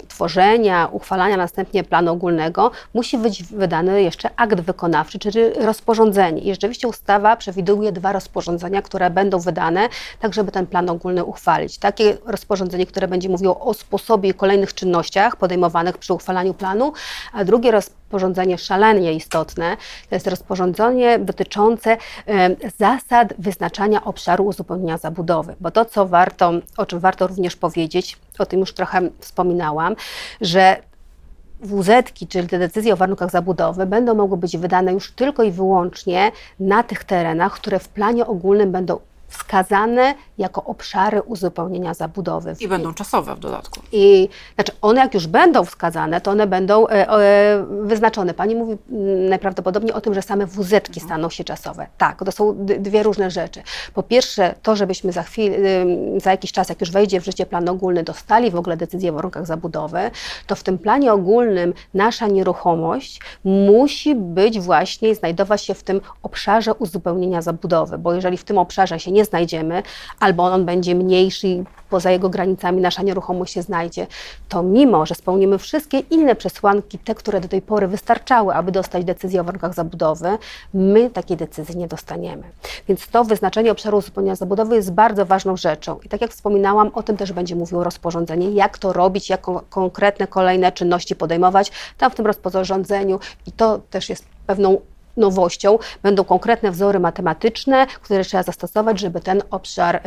tworzenia, 0.07 0.89
uchwalania 0.91 1.37
następnie 1.37 1.83
planu 1.83 2.11
ogólnego, 2.11 2.71
musi 2.93 3.17
być 3.17 3.43
wydany 3.43 4.03
jeszcze 4.03 4.29
akt 4.35 4.61
wykonawczy, 4.61 5.19
czyli 5.19 5.49
rozporządzenie. 5.49 6.41
I 6.41 6.49
rzeczywiście 6.51 6.87
ustawa 6.87 7.35
przewiduje 7.35 7.91
dwa 7.91 8.11
rozporządzenia, 8.11 8.81
które 8.81 9.09
będą 9.09 9.39
wydane, 9.39 9.89
tak 10.19 10.33
żeby 10.33 10.51
ten 10.51 10.67
plan 10.67 10.89
ogólny 10.89 11.23
uchwalić. 11.23 11.77
Takie 11.77 12.17
rozporządzenie, 12.25 12.85
które 12.85 13.07
będzie 13.07 13.29
mówiło 13.29 13.59
o 13.59 13.73
sposobie 13.73 14.29
i 14.29 14.33
kolejnych 14.33 14.73
czynnościach 14.73 15.35
podejmowanych 15.35 15.97
przy 15.97 16.13
uchwalaniu 16.13 16.53
planu, 16.53 16.93
a 17.33 17.43
drugie 17.43 17.71
rozporządzenie 17.71 18.57
szalenie 18.57 19.13
istotne, 19.13 19.77
to 20.09 20.15
jest 20.15 20.27
rozporządzenie 20.27 21.19
dotyczące 21.19 21.97
zasad 22.77 23.33
wyznaczania 23.39 24.03
obszaru 24.03 24.45
uzupełnienia 24.45 24.97
zabudowy. 24.97 25.55
Bo 25.59 25.71
to, 25.71 25.85
co 25.85 26.07
warto, 26.07 26.51
o 26.77 26.85
czym 26.85 26.99
warto 26.99 27.27
również 27.27 27.55
powiedzieć, 27.55 28.17
o 28.41 28.45
tym 28.45 28.59
już 28.59 28.73
trochę 28.73 29.01
wspominałam, 29.19 29.95
że 30.41 30.81
WZ, 31.61 31.89
czyli 32.29 32.47
te 32.47 32.59
decyzje 32.59 32.93
o 32.93 32.97
warunkach 32.97 33.31
zabudowy, 33.31 33.85
będą 33.85 34.15
mogły 34.15 34.37
być 34.37 34.57
wydane 34.57 34.93
już 34.93 35.11
tylko 35.11 35.43
i 35.43 35.51
wyłącznie 35.51 36.31
na 36.59 36.83
tych 36.83 37.03
terenach, 37.03 37.53
które 37.53 37.79
w 37.79 37.87
planie 37.87 38.25
ogólnym 38.25 38.71
będą 38.71 38.99
wskazane 39.35 40.13
jako 40.37 40.63
obszary 40.63 41.21
uzupełnienia 41.21 41.93
zabudowy. 41.93 42.55
I 42.59 42.67
będą 42.67 42.93
czasowe 42.93 43.35
w 43.35 43.39
dodatku. 43.39 43.79
I 43.91 44.29
znaczy 44.55 44.71
one 44.81 45.01
jak 45.01 45.13
już 45.13 45.27
będą 45.27 45.65
wskazane, 45.65 46.21
to 46.21 46.31
one 46.31 46.47
będą 46.47 46.87
e, 46.87 47.09
e, 47.09 47.65
wyznaczone. 47.81 48.33
Pani 48.33 48.55
mówi 48.55 48.77
mm, 48.91 49.29
najprawdopodobniej 49.29 49.93
o 49.93 50.01
tym, 50.01 50.13
że 50.13 50.21
same 50.21 50.45
wz 50.45 50.73
mhm. 50.73 50.99
staną 50.99 51.29
się 51.29 51.43
czasowe. 51.43 51.87
Tak, 51.97 52.23
to 52.25 52.31
są 52.31 52.55
dwie 52.65 53.03
różne 53.03 53.31
rzeczy. 53.31 53.61
Po 53.93 54.03
pierwsze, 54.03 54.55
to, 54.61 54.75
żebyśmy 54.75 55.11
za 55.11 55.23
chwilę, 55.23 55.57
za 56.17 56.31
jakiś 56.31 56.51
czas, 56.51 56.69
jak 56.69 56.81
już 56.81 56.91
wejdzie 56.91 57.21
w 57.21 57.25
życie 57.25 57.45
plan 57.45 57.69
ogólny, 57.69 58.03
dostali 58.03 58.51
w 58.51 58.55
ogóle 58.55 58.77
decyzję 58.77 59.11
o 59.11 59.13
warunkach 59.13 59.45
zabudowy, 59.45 60.11
to 60.47 60.55
w 60.55 60.63
tym 60.63 60.77
planie 60.77 61.13
ogólnym 61.13 61.73
nasza 61.93 62.27
nieruchomość 62.27 63.21
musi 63.43 64.15
być 64.15 64.59
właśnie, 64.59 65.15
znajdować 65.15 65.61
się 65.61 65.73
w 65.73 65.83
tym 65.83 66.01
obszarze 66.23 66.73
uzupełnienia 66.73 67.41
zabudowy, 67.41 67.97
bo 67.97 68.13
jeżeli 68.13 68.37
w 68.37 68.43
tym 68.43 68.57
obszarze 68.57 68.99
się 68.99 69.11
nie 69.11 69.24
znajdziemy, 69.25 69.83
albo 70.19 70.43
on 70.43 70.65
będzie 70.65 70.95
mniejszy 70.95 71.47
i 71.47 71.63
poza 71.89 72.11
jego 72.11 72.29
granicami 72.29 72.81
nasza 72.81 73.03
nieruchomość 73.03 73.53
się 73.53 73.61
znajdzie, 73.61 74.07
to 74.49 74.63
mimo, 74.63 75.05
że 75.05 75.15
spełnimy 75.15 75.57
wszystkie 75.57 75.99
inne 75.99 76.35
przesłanki, 76.35 76.99
te, 76.99 77.15
które 77.15 77.41
do 77.41 77.47
tej 77.47 77.61
pory 77.61 77.87
wystarczały, 77.87 78.53
aby 78.53 78.71
dostać 78.71 79.05
decyzję 79.05 79.41
o 79.41 79.43
warunkach 79.43 79.73
zabudowy, 79.73 80.37
my 80.73 81.09
takiej 81.09 81.37
decyzji 81.37 81.77
nie 81.77 81.87
dostaniemy. 81.87 82.43
Więc 82.87 83.07
to 83.07 83.23
wyznaczenie 83.23 83.71
obszaru 83.71 83.97
uzupełnienia 83.97 84.35
zabudowy 84.35 84.75
jest 84.75 84.91
bardzo 84.91 85.25
ważną 85.25 85.57
rzeczą. 85.57 85.99
I 86.03 86.09
tak 86.09 86.21
jak 86.21 86.31
wspominałam, 86.31 86.91
o 86.93 87.03
tym 87.03 87.17
też 87.17 87.33
będzie 87.33 87.55
mówiło 87.55 87.83
rozporządzenie, 87.83 88.51
jak 88.51 88.77
to 88.77 88.93
robić, 88.93 89.29
jak 89.29 89.41
konkretne 89.69 90.27
kolejne 90.27 90.71
czynności 90.71 91.15
podejmować 91.15 91.71
tam 91.97 92.11
w 92.11 92.15
tym 92.15 92.25
rozporządzeniu 92.25 93.19
i 93.47 93.51
to 93.51 93.79
też 93.89 94.09
jest 94.09 94.25
pewną 94.47 94.77
nowością 95.17 95.79
będą 96.03 96.23
konkretne 96.23 96.71
wzory 96.71 96.99
matematyczne, 96.99 97.87
które 97.87 98.23
trzeba 98.23 98.43
zastosować, 98.43 98.99
żeby 98.99 99.21
ten 99.21 99.43
obszar 99.51 100.01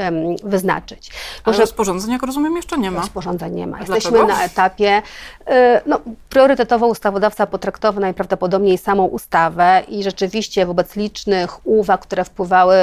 wyznaczyć. 0.45 1.11
Może 1.47 1.61
rozporządzeń, 1.61 2.13
jak 2.13 2.23
rozumiem, 2.23 2.57
jeszcze 2.57 2.79
nie 2.79 2.91
ma. 2.91 3.01
Rozporządzeń 3.01 3.55
nie 3.55 3.67
ma. 3.67 3.79
Jesteśmy 3.79 4.11
dlaczego? 4.11 4.33
na 4.33 4.45
etapie, 4.45 5.03
y, 5.49 5.53
no, 5.87 6.01
priorytetowo 6.29 6.87
ustawodawca 6.87 7.47
potraktował 7.47 8.01
najprawdopodobniej 8.01 8.79
samą 8.79 9.05
ustawę 9.05 9.83
i 9.89 10.03
rzeczywiście 10.03 10.67
wobec 10.67 10.97
licznych 10.97 11.67
uwag, 11.67 12.01
które 12.01 12.25
wpływały 12.25 12.77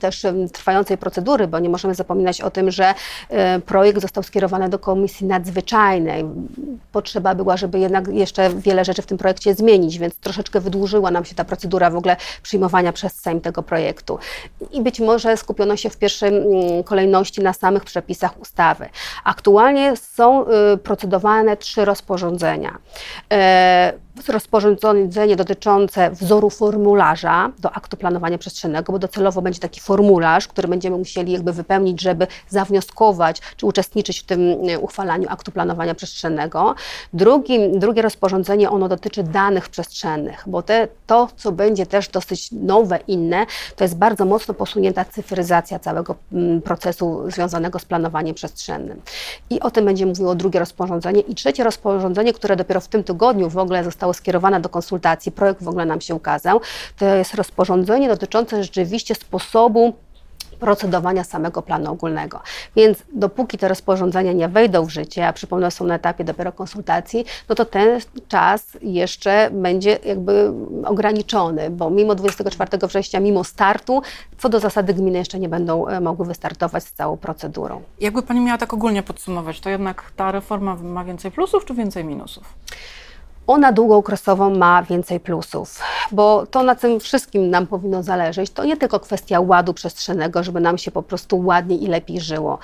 też 0.00 0.26
trwającej 0.52 0.98
procedury, 0.98 1.46
bo 1.46 1.58
nie 1.58 1.68
możemy 1.68 1.94
zapominać 1.94 2.40
o 2.40 2.50
tym, 2.50 2.70
że 2.70 2.94
y, 3.56 3.60
projekt 3.60 4.00
został 4.00 4.22
skierowany 4.22 4.68
do 4.68 4.78
Komisji 4.78 5.26
Nadzwyczajnej. 5.26 6.24
Potrzeba 6.92 7.34
była, 7.34 7.56
żeby 7.56 7.78
jednak 7.78 8.08
jeszcze 8.08 8.50
wiele 8.50 8.84
rzeczy 8.84 9.02
w 9.02 9.06
tym 9.06 9.18
projekcie 9.18 9.54
zmienić, 9.54 9.98
więc 9.98 10.16
troszeczkę 10.16 10.60
wydłużyła 10.60 11.10
nam 11.10 11.24
się 11.24 11.34
ta 11.34 11.44
procedura 11.48 11.90
w 11.90 11.96
ogóle 11.96 12.16
przyjmowania 12.42 12.92
przez 12.92 13.12
Sejm 13.14 13.40
tego 13.40 13.62
projektu. 13.62 14.18
I 14.70 14.82
być 14.82 15.00
może 15.00 15.36
skupiono 15.36 15.76
się 15.76 15.90
w 15.90 15.96
pierwszej 15.96 16.28
mm, 16.28 16.84
kolejności 16.84 17.40
na 17.40 17.52
samych 17.52 17.84
przepisach 17.84 18.40
ustawy. 18.40 18.88
Aktualnie 19.24 19.96
są 19.96 20.46
y, 20.74 20.78
procedowane 20.78 21.56
trzy 21.56 21.84
rozporządzenia. 21.84 22.78
Rozporządzenie 24.28 25.36
dotyczące 25.36 26.10
wzoru 26.10 26.50
formularza 26.50 27.52
do 27.58 27.72
aktu 27.72 27.96
planowania 27.96 28.38
przestrzennego, 28.38 28.92
bo 28.92 28.98
docelowo 28.98 29.42
będzie 29.42 29.60
taki 29.60 29.80
formularz, 29.80 30.48
który 30.48 30.68
będziemy 30.68 30.98
musieli 30.98 31.32
jakby 31.32 31.52
wypełnić, 31.52 32.00
żeby 32.00 32.26
zawnioskować 32.48 33.40
czy 33.56 33.66
uczestniczyć 33.66 34.20
w 34.20 34.24
tym 34.24 34.40
e, 34.68 34.78
uchwalaniu 34.78 35.28
aktu 35.28 35.52
planowania 35.52 35.94
przestrzennego. 35.94 36.74
Drugi, 37.12 37.58
drugie 37.72 38.02
rozporządzenie, 38.02 38.70
ono 38.70 38.88
dotyczy 38.88 39.22
danych 39.22 39.68
przestrzennych, 39.68 40.44
bo 40.46 40.62
te, 40.62 40.88
to, 41.06 41.28
co 41.36 41.52
będzie 41.52 41.86
też 41.86 42.08
dosyć 42.08 42.52
nowe, 42.52 42.98
inne, 43.06 43.46
to 43.76 43.84
jest 43.84 43.96
bardzo 43.96 44.24
mocno 44.24 44.54
posunięta 44.54 45.04
cyfryzacja 45.04 45.78
całego 45.78 46.14
mm, 46.32 46.62
procesu 46.62 47.30
związanego 47.30 47.78
z 47.78 47.84
planowaniem 47.84 48.34
przestrzennym. 48.34 49.00
I 49.50 49.60
o 49.60 49.70
tym 49.70 49.84
będzie 49.84 50.06
mówiło 50.06 50.34
drugie 50.34 50.58
rozporządzenie. 50.60 51.20
I 51.20 51.34
trzecie 51.34 51.64
rozporządzenie, 51.64 52.32
które 52.32 52.56
dopiero 52.56 52.80
w 52.80 52.88
tym 52.88 53.04
tygodniu 53.04 53.50
w 53.50 53.58
ogóle 53.58 53.84
zostało 53.84 54.07
skierowane 54.12 54.60
do 54.60 54.68
konsultacji, 54.68 55.32
projekt 55.32 55.62
w 55.62 55.68
ogóle 55.68 55.86
nam 55.86 56.00
się 56.00 56.14
ukazał, 56.14 56.60
to 56.98 57.14
jest 57.14 57.34
rozporządzenie 57.34 58.08
dotyczące 58.08 58.62
rzeczywiście 58.62 59.14
sposobu 59.14 59.94
procedowania 60.58 61.24
samego 61.24 61.62
planu 61.62 61.92
ogólnego. 61.92 62.40
Więc 62.76 62.98
dopóki 63.12 63.58
te 63.58 63.68
rozporządzenia 63.68 64.32
nie 64.32 64.48
wejdą 64.48 64.84
w 64.84 64.90
życie, 64.90 65.26
a 65.26 65.32
przypomnę, 65.32 65.70
są 65.70 65.84
na 65.84 65.94
etapie 65.94 66.24
dopiero 66.24 66.52
konsultacji, 66.52 67.24
no 67.48 67.54
to 67.54 67.64
ten 67.64 68.00
czas 68.28 68.66
jeszcze 68.82 69.50
będzie 69.52 69.98
jakby 70.04 70.52
ograniczony, 70.84 71.70
bo 71.70 71.90
mimo 71.90 72.14
24 72.14 72.86
września, 72.86 73.20
mimo 73.20 73.44
startu, 73.44 74.02
co 74.38 74.48
do 74.48 74.60
zasady 74.60 74.94
gminy 74.94 75.18
jeszcze 75.18 75.38
nie 75.38 75.48
będą 75.48 75.86
e, 75.86 76.00
mogły 76.00 76.26
wystartować 76.26 76.84
z 76.84 76.92
całą 76.92 77.16
procedurą. 77.16 77.82
Jakby 78.00 78.22
Pani 78.22 78.40
miała 78.40 78.58
tak 78.58 78.74
ogólnie 78.74 79.02
podsumować, 79.02 79.60
to 79.60 79.70
jednak 79.70 80.12
ta 80.16 80.32
reforma 80.32 80.74
ma 80.74 81.04
więcej 81.04 81.30
plusów 81.30 81.64
czy 81.64 81.74
więcej 81.74 82.04
minusów? 82.04 82.54
Ona 83.48 83.72
długookresowo 83.72 84.50
ma 84.50 84.82
więcej 84.82 85.20
plusów, 85.20 85.80
bo 86.12 86.46
to 86.46 86.62
na 86.62 86.74
tym 86.74 87.00
wszystkim 87.00 87.50
nam 87.50 87.66
powinno 87.66 88.02
zależeć, 88.02 88.50
to 88.50 88.64
nie 88.64 88.76
tylko 88.76 89.00
kwestia 89.00 89.40
ładu 89.40 89.74
przestrzennego, 89.74 90.42
żeby 90.42 90.60
nam 90.60 90.78
się 90.78 90.90
po 90.90 91.02
prostu 91.02 91.38
ładniej 91.46 91.84
i 91.84 91.86
lepiej 91.86 92.20
żyło, 92.20 92.58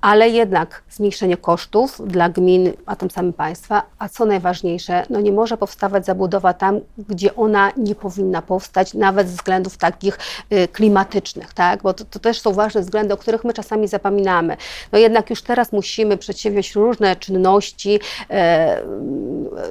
ale 0.00 0.28
jednak 0.28 0.82
zmniejszenie 0.90 1.36
kosztów 1.36 2.00
dla 2.06 2.28
gmin, 2.28 2.72
a 2.86 2.96
tym 2.96 3.10
samym 3.10 3.32
państwa, 3.32 3.82
a 3.98 4.08
co 4.08 4.24
najważniejsze, 4.24 5.06
no 5.10 5.20
nie 5.20 5.32
może 5.32 5.56
powstawać 5.56 6.06
zabudowa 6.06 6.52
tam, 6.52 6.80
gdzie 7.08 7.36
ona 7.36 7.72
nie 7.76 7.94
powinna 7.94 8.42
powstać, 8.42 8.94
nawet 8.94 9.28
ze 9.28 9.36
względów 9.36 9.76
takich 9.76 10.18
y, 10.52 10.68
klimatycznych, 10.68 11.54
tak? 11.54 11.82
bo 11.82 11.94
to, 11.94 12.04
to 12.04 12.18
też 12.18 12.40
są 12.40 12.52
ważne 12.52 12.80
względy, 12.80 13.14
o 13.14 13.16
których 13.16 13.44
my 13.44 13.52
czasami 13.52 13.88
zapominamy. 13.88 14.56
No 14.92 14.98
jednak 14.98 15.30
już 15.30 15.42
teraz 15.42 15.72
musimy 15.72 16.16
przedsięwziąć 16.16 16.74
różne 16.74 17.16
czynności, 17.16 18.00
e, 18.30 18.82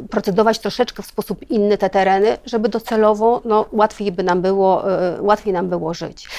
procedować 0.09 0.54
troszeczkę 0.59 1.03
w 1.03 1.05
sposób 1.05 1.51
inny 1.51 1.77
te 1.77 1.89
tereny, 1.89 2.37
żeby 2.45 2.69
docelowo 2.69 3.41
no, 3.45 3.65
łatwiej 3.71 4.11
by 4.11 4.23
nam 4.23 4.41
było, 4.41 4.91
e, 4.91 5.21
łatwiej 5.21 5.53
nam 5.53 5.69
było 5.69 5.93
żyć. 5.93 6.29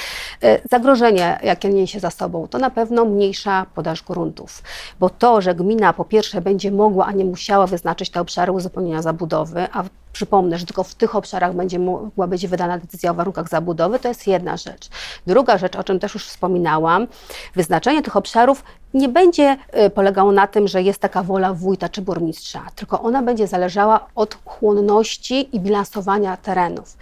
E, 0.42 0.61
zagrożenie, 0.70 1.38
jakie 1.42 1.68
niesie 1.68 2.00
za 2.00 2.11
sobą, 2.11 2.48
to 2.48 2.59
na 2.59 2.70
pewno 2.70 3.05
mniejsza 3.05 3.66
podaż 3.74 4.02
gruntów, 4.02 4.62
bo 5.00 5.11
to, 5.11 5.40
że 5.40 5.55
gmina 5.55 5.92
po 5.92 6.05
pierwsze 6.05 6.40
będzie 6.40 6.70
mogła, 6.70 7.07
a 7.07 7.12
nie 7.12 7.24
musiała 7.24 7.66
wyznaczyć 7.66 8.11
te 8.11 8.20
obszary 8.20 8.52
uzupełnienia 8.52 9.02
zabudowy, 9.02 9.68
a 9.72 9.85
przypomnę, 10.16 10.59
że 10.59 10.66
tylko 10.66 10.85
w 10.85 10.94
tych 10.94 11.16
obszarach 11.16 11.55
będzie 11.55 11.79
mogła 11.79 12.26
być 12.26 12.46
wydana 12.46 12.79
decyzja 12.79 13.11
o 13.11 13.14
warunkach 13.14 13.48
zabudowy, 13.48 13.98
to 13.98 14.09
jest 14.09 14.26
jedna 14.26 14.57
rzecz. 14.57 14.88
Druga 15.26 15.59
rzecz, 15.59 15.76
o 15.76 15.85
czym 15.85 15.98
też 15.98 16.14
już 16.14 16.26
wspominałam, 16.26 17.07
wyznaczenie 17.55 18.02
tych 18.02 18.16
obszarów 18.16 18.64
nie 18.94 19.09
będzie 19.09 19.57
y, 19.87 19.90
polegało 19.90 20.33
na 20.33 20.46
tym, 20.46 20.68
że 20.68 20.83
jest 20.83 20.98
taka 21.00 21.22
wola 21.22 21.55
wójta 21.55 21.88
czy 21.88 22.02
burmistrza, 22.02 22.66
tylko 22.74 23.02
ona 23.02 23.22
będzie 23.22 23.46
zależała 23.46 24.07
od 24.14 24.38
chłonności 24.44 25.57
i 25.57 25.61
bilansowania 25.61 26.37
terenów. 26.37 26.96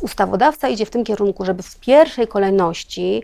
Ustawodawca 0.00 0.68
idzie 0.68 0.86
w 0.86 0.90
tym 0.90 1.04
kierunku, 1.04 1.44
żeby 1.44 1.62
w 1.62 1.76
pierwszej 1.76 2.28
kolejności 2.28 3.22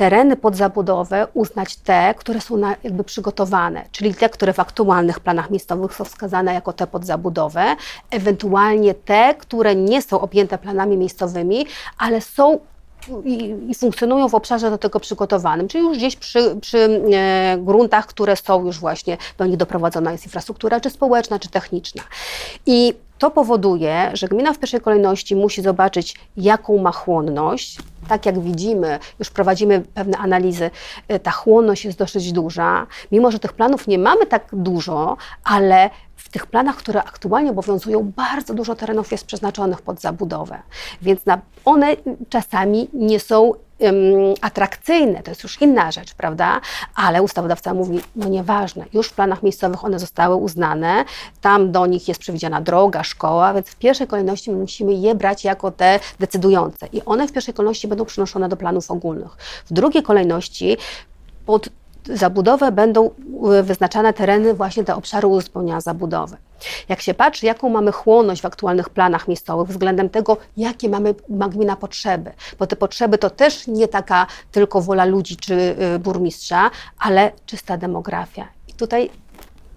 tereny 0.00 0.36
pod 0.36 0.56
zabudowę 0.56 1.26
uznać 1.34 1.76
te, 1.76 2.14
które 2.14 2.40
są 2.40 2.56
na, 2.56 2.76
jakby 2.84 3.04
przygotowane, 3.04 3.84
czyli 3.92 4.14
te, 4.14 4.28
które 4.28 4.52
w 4.52 4.60
aktualnych 4.60 5.20
planach 5.20 5.50
miejscowych 5.50 5.94
są 5.94 6.04
wskazane 6.04 6.54
jako 6.54 6.72
te 6.72 6.86
pod 6.86 7.04
zabudowę, 7.04 7.76
ewentualnie 8.10 8.94
te, 8.94 9.34
które 9.34 9.76
nie 9.76 10.02
są 10.02 10.20
objęte 10.20 10.58
planami 10.58 10.96
miejscowymi, 10.96 11.66
ale 11.98 12.20
są 12.20 12.58
i, 13.24 13.54
i, 13.68 13.74
funkcjonują 13.74 14.28
w 14.28 14.34
obszarze 14.34 14.70
do 14.70 14.78
tego 14.78 15.00
przygotowanym, 15.00 15.68
czyli 15.68 15.84
już 15.84 15.96
gdzieś 15.96 16.16
przy, 16.16 16.56
przy 16.60 17.02
e, 17.12 17.58
gruntach, 17.58 18.06
które 18.06 18.36
są 18.36 18.66
już 18.66 18.78
właśnie, 18.78 19.16
do 19.38 19.46
nich 19.46 19.56
doprowadzona 19.56 20.12
jest 20.12 20.24
infrastruktura, 20.24 20.80
czy 20.80 20.90
społeczna, 20.90 21.38
czy 21.38 21.48
techniczna. 21.48 22.02
I 22.66 22.94
to 23.20 23.30
powoduje, 23.30 24.10
że 24.12 24.28
gmina 24.28 24.52
w 24.52 24.58
pierwszej 24.58 24.80
kolejności 24.80 25.36
musi 25.36 25.62
zobaczyć, 25.62 26.14
jaką 26.36 26.78
ma 26.78 26.92
chłonność. 26.92 27.78
Tak 28.08 28.26
jak 28.26 28.40
widzimy, 28.40 28.98
już 29.18 29.30
prowadzimy 29.30 29.80
pewne 29.94 30.18
analizy, 30.18 30.70
e, 31.08 31.18
ta 31.18 31.30
chłonność 31.30 31.84
jest 31.84 31.98
dosyć 31.98 32.32
duża. 32.32 32.86
Mimo, 33.12 33.30
że 33.30 33.38
tych 33.38 33.52
planów 33.52 33.86
nie 33.86 33.98
mamy 33.98 34.26
tak 34.26 34.48
dużo, 34.52 35.16
ale 35.44 35.90
w 36.16 36.28
tych 36.28 36.46
planach, 36.46 36.76
które 36.76 37.02
aktualnie 37.02 37.50
obowiązują, 37.50 38.12
bardzo 38.16 38.54
dużo 38.54 38.74
terenów 38.74 39.12
jest 39.12 39.26
przeznaczonych 39.26 39.82
pod 39.82 40.00
zabudowę, 40.00 40.58
więc 41.02 41.20
one 41.64 41.96
czasami 42.28 42.88
nie 42.92 43.20
są 43.20 43.52
atrakcyjne, 44.40 45.22
to 45.22 45.30
jest 45.30 45.42
już 45.42 45.62
inna 45.62 45.92
rzecz, 45.92 46.14
prawda? 46.14 46.60
Ale 46.94 47.22
ustawodawca 47.22 47.74
mówi, 47.74 48.00
no 48.16 48.28
nieważne, 48.28 48.84
już 48.92 49.08
w 49.08 49.12
planach 49.12 49.42
miejscowych 49.42 49.84
one 49.84 49.98
zostały 49.98 50.36
uznane, 50.36 51.04
tam 51.40 51.72
do 51.72 51.86
nich 51.86 52.08
jest 52.08 52.20
przewidziana 52.20 52.60
droga, 52.60 53.04
szkoła, 53.04 53.54
więc 53.54 53.68
w 53.68 53.76
pierwszej 53.76 54.06
kolejności 54.06 54.50
musimy 54.50 54.94
je 54.94 55.14
brać 55.14 55.44
jako 55.44 55.70
te 55.70 56.00
decydujące 56.18 56.86
i 56.92 57.02
one 57.04 57.28
w 57.28 57.32
pierwszej 57.32 57.54
kolejności 57.54 57.88
będą 57.88 58.04
przenoszone 58.04 58.48
do 58.48 58.56
planów 58.56 58.90
ogólnych. 58.90 59.36
W 59.66 59.72
drugiej 59.72 60.02
kolejności 60.02 60.76
pod 61.46 61.68
zabudowę 62.04 62.72
będą 62.72 63.10
y, 63.58 63.62
wyznaczane 63.62 64.12
tereny 64.12 64.54
właśnie 64.54 64.82
do 64.82 64.96
obszaru 64.96 65.30
uzupełnienia 65.30 65.80
zabudowy. 65.80 66.36
Jak 66.88 67.00
się 67.00 67.14
patrzy, 67.14 67.46
jaką 67.46 67.68
mamy 67.68 67.92
chłonność 67.92 68.42
w 68.42 68.46
aktualnych 68.46 68.88
planach 68.88 69.28
miejscowych 69.28 69.68
względem 69.68 70.08
tego, 70.08 70.36
jakie 70.56 70.88
mamy 70.88 71.14
ma 71.28 71.48
gmina 71.48 71.76
potrzeby, 71.76 72.32
bo 72.58 72.66
te 72.66 72.76
potrzeby 72.76 73.18
to 73.18 73.30
też 73.30 73.66
nie 73.66 73.88
taka 73.88 74.26
tylko 74.52 74.80
wola 74.80 75.04
ludzi 75.04 75.36
czy 75.36 75.54
y, 75.94 75.98
burmistrza, 75.98 76.70
ale 76.98 77.32
czysta 77.46 77.76
demografia. 77.76 78.48
I 78.68 78.72
tutaj 78.72 79.10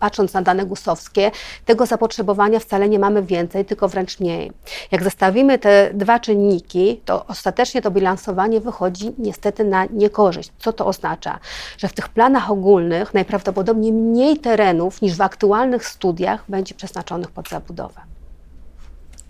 patrząc 0.04 0.34
na 0.34 0.42
dane 0.42 0.66
gusowskie, 0.66 1.32
tego 1.66 1.86
zapotrzebowania 1.86 2.60
wcale 2.60 2.90
nie 2.90 3.00
mamy 3.00 3.24
więcej, 3.24 3.66
tylko 3.66 3.88
wręcz 3.88 4.20
mniej. 4.20 4.52
Jak 4.92 5.04
zestawimy 5.04 5.60
te 5.60 5.92
dwa 5.94 6.20
czynniki, 6.20 7.02
to 7.06 7.26
ostatecznie 7.26 7.82
to 7.82 7.92
bilansowanie 7.92 8.60
wychodzi 8.62 9.14
niestety 9.18 9.64
na 9.64 9.86
niekorzyść. 9.86 10.52
Co 10.60 10.74
to 10.74 10.86
oznacza? 10.86 11.40
Że 11.78 11.88
w 11.88 11.94
tych 11.94 12.10
planach 12.10 12.52
ogólnych 12.52 13.14
najprawdopodobniej 13.14 13.94
mniej 13.94 14.38
terenów 14.38 15.02
niż 15.02 15.16
w 15.16 15.22
aktualnych 15.22 15.88
studiach 15.88 16.44
będzie 16.50 16.76
przeznaczonych 16.76 17.32
pod 17.32 17.50
zabudowę. 17.50 18.13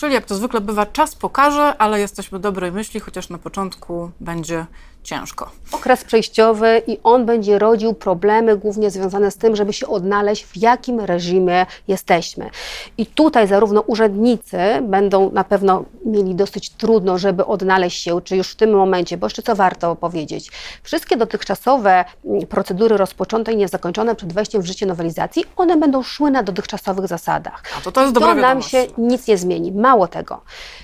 Czyli 0.03 0.15
jak 0.15 0.25
to 0.25 0.35
zwykle 0.35 0.61
bywa, 0.61 0.85
czas 0.85 1.15
pokaże, 1.15 1.77
ale 1.77 1.99
jesteśmy 1.99 2.39
dobrej 2.39 2.71
myśli, 2.71 2.99
chociaż 2.99 3.29
na 3.29 3.37
początku 3.37 4.11
będzie 4.19 4.65
ciężko. 5.03 5.49
Okres 5.71 6.03
przejściowy 6.03 6.81
i 6.87 6.97
on 7.03 7.25
będzie 7.25 7.59
rodził 7.59 7.93
problemy 7.93 8.57
głównie 8.57 8.91
związane 8.91 9.31
z 9.31 9.37
tym, 9.37 9.55
żeby 9.55 9.73
się 9.73 9.87
odnaleźć, 9.87 10.45
w 10.45 10.57
jakim 10.57 10.99
reżimie 10.99 11.65
jesteśmy. 11.87 12.49
I 12.97 13.05
tutaj 13.05 13.47
zarówno 13.47 13.81
urzędnicy 13.81 14.57
będą 14.81 15.31
na 15.31 15.43
pewno 15.43 15.85
mieli 16.05 16.35
dosyć 16.35 16.69
trudno, 16.69 17.17
żeby 17.17 17.45
odnaleźć 17.45 18.03
się, 18.03 18.21
czy 18.21 18.37
już 18.37 18.47
w 18.47 18.55
tym 18.55 18.71
momencie, 18.71 19.17
bo 19.17 19.25
jeszcze 19.25 19.41
co 19.41 19.55
warto 19.55 19.95
powiedzieć, 19.95 20.51
wszystkie 20.83 21.17
dotychczasowe 21.17 22.05
mm, 22.25 22.47
procedury 22.47 22.97
rozpoczęte 22.97 23.53
i 23.53 23.57
niezakończone 23.57 24.15
przed 24.15 24.33
wejściem 24.33 24.61
w 24.61 24.65
życie 24.65 24.85
nowelizacji, 24.85 25.45
one 25.55 25.77
będą 25.77 26.03
szły 26.03 26.31
na 26.31 26.43
dotychczasowych 26.43 27.07
zasadach. 27.07 27.63
A 27.77 27.81
to, 27.81 27.91
to 27.91 28.01
jest 28.01 28.13
to 28.13 28.35
nam 28.35 28.61
się 28.61 28.85
nic 28.97 29.27
nie 29.27 29.37
zmieni. 29.37 29.71
Mało 29.93 30.07
tego. 30.07 30.41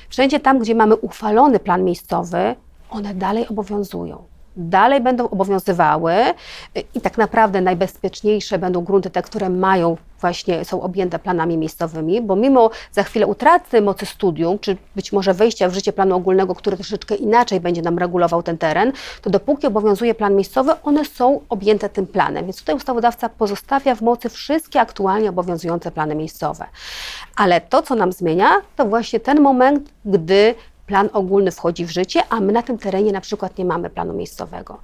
Wszędzie 0.10 0.40
tam, 0.40 0.60
gdzie 0.60 0.76
mamy 0.76 0.96
uchwalony 0.96 1.60
plan 1.60 1.84
miejscowy, 1.84 2.56
one 2.90 3.14
dalej 3.14 3.48
obowiązują. 3.48 4.24
Dalej 4.58 5.02
będą 5.02 5.30
obowiązywały 5.30 6.14
i 6.96 7.02
tak 7.02 7.18
naprawdę 7.18 7.62
najbezpieczniejsze 7.62 8.60
będą 8.60 8.84
grunty 8.84 9.10
te, 9.10 9.22
które 9.22 9.50
mają 9.50 9.98
właśnie, 10.22 10.66
są 10.66 10.82
objęte 10.82 11.20
planami 11.20 11.58
miejscowymi, 11.58 12.22
bo 12.22 12.36
mimo 12.36 12.70
za 12.92 13.04
chwilę 13.04 13.28
utraty 13.28 13.82
mocy 13.82 14.06
studium, 14.06 14.60
czy 14.60 14.78
być 14.96 15.12
może 15.12 15.34
wejścia 15.34 15.70
w 15.70 15.74
życie 15.74 15.94
planu 15.94 16.16
ogólnego, 16.16 16.56
który 16.56 16.78
troszeczkę 16.78 17.16
inaczej 17.16 17.60
będzie 17.60 17.82
nam 17.82 17.98
regulował 17.98 18.44
ten 18.44 18.58
teren, 18.58 18.92
to 19.22 19.30
dopóki 19.30 19.68
obowiązuje 19.68 20.16
plan 20.16 20.36
miejscowy, 20.36 20.72
one 20.84 21.06
są 21.06 21.42
objęte 21.50 21.90
tym 21.90 22.08
planem. 22.08 22.46
Więc 22.46 22.60
tutaj 22.60 22.76
ustawodawca 22.76 23.30
pozostawia 23.30 23.96
w 23.96 24.02
mocy 24.02 24.30
wszystkie 24.30 24.82
aktualnie 24.82 25.30
obowiązujące 25.30 25.92
plany 25.92 26.16
miejscowe. 26.16 26.66
Ale 27.36 27.62
to, 27.62 27.82
co 27.82 27.96
nam 27.96 28.12
zmienia, 28.12 28.50
to 28.76 28.86
właśnie 28.86 29.20
ten 29.20 29.42
moment, 29.42 29.90
gdy 30.06 30.56
plan 30.90 31.10
ogólny 31.14 31.52
wchodzi 31.52 31.86
w 31.86 31.90
życie, 31.90 32.22
a 32.30 32.40
my 32.40 32.52
na 32.54 32.64
tym 32.64 32.78
terenie 32.78 33.12
na 33.12 33.22
przykład 33.22 33.58
nie 33.58 33.66
mamy 33.66 33.90
planu 33.90 34.14
miejscowego. 34.14 34.78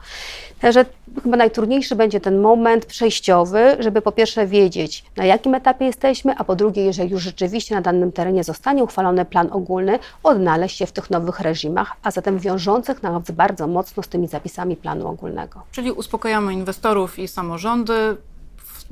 Także 0.59 0.85
chyba 1.23 1.37
najtrudniejszy 1.37 1.95
będzie 1.95 2.19
ten 2.19 2.41
moment 2.41 2.85
przejściowy, 2.85 3.77
żeby 3.79 4.01
po 4.01 4.11
pierwsze 4.11 4.47
wiedzieć, 4.47 5.05
na 5.17 5.25
jakim 5.25 5.55
etapie 5.55 5.85
jesteśmy, 5.85 6.35
a 6.37 6.43
po 6.43 6.55
drugie, 6.55 6.85
jeżeli 6.85 7.11
już 7.11 7.23
rzeczywiście 7.23 7.75
na 7.75 7.81
danym 7.81 8.11
terenie 8.11 8.43
zostanie 8.43 8.83
uchwalony 8.83 9.25
plan 9.25 9.49
ogólny, 9.51 9.99
odnaleźć 10.23 10.77
się 10.77 10.85
w 10.85 10.91
tych 10.91 11.09
nowych 11.09 11.39
reżimach, 11.39 11.95
a 12.03 12.11
zatem 12.11 12.39
wiążących 12.39 13.03
nas 13.03 13.31
bardzo 13.31 13.67
mocno 13.67 14.03
z 14.03 14.07
tymi 14.07 14.27
zapisami 14.27 14.75
planu 14.75 15.07
ogólnego. 15.07 15.61
Czyli 15.71 15.91
uspokajamy 15.91 16.53
inwestorów 16.53 17.19
i 17.19 17.27
samorządy. 17.27 18.17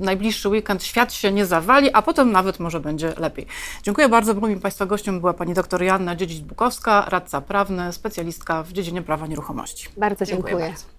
najbliższy 0.00 0.48
weekend 0.48 0.84
świat 0.84 1.12
się 1.12 1.32
nie 1.32 1.46
zawali, 1.46 1.90
a 1.92 2.02
potem 2.02 2.32
nawet 2.32 2.60
może 2.60 2.80
będzie 2.80 3.14
lepiej. 3.16 3.46
Dziękuję 3.82 4.08
bardzo. 4.08 4.34
Moim 4.34 4.60
Państwa 4.60 4.86
gościem 4.86 5.20
była 5.20 5.34
pani 5.34 5.54
doktor 5.54 5.82
Joanna 5.82 6.16
Dziedzic-Bukowska, 6.16 7.08
radca 7.08 7.40
prawny, 7.40 7.92
specjalistka 7.92 8.62
w 8.62 8.72
dziedzinie 8.72 9.02
prawa 9.02 9.26
nieruchomości. 9.26 9.88
Bardzo 9.96 10.24
dziękuję. 10.24 10.52
dziękuję 10.52 10.70
bardzo. 10.70 10.93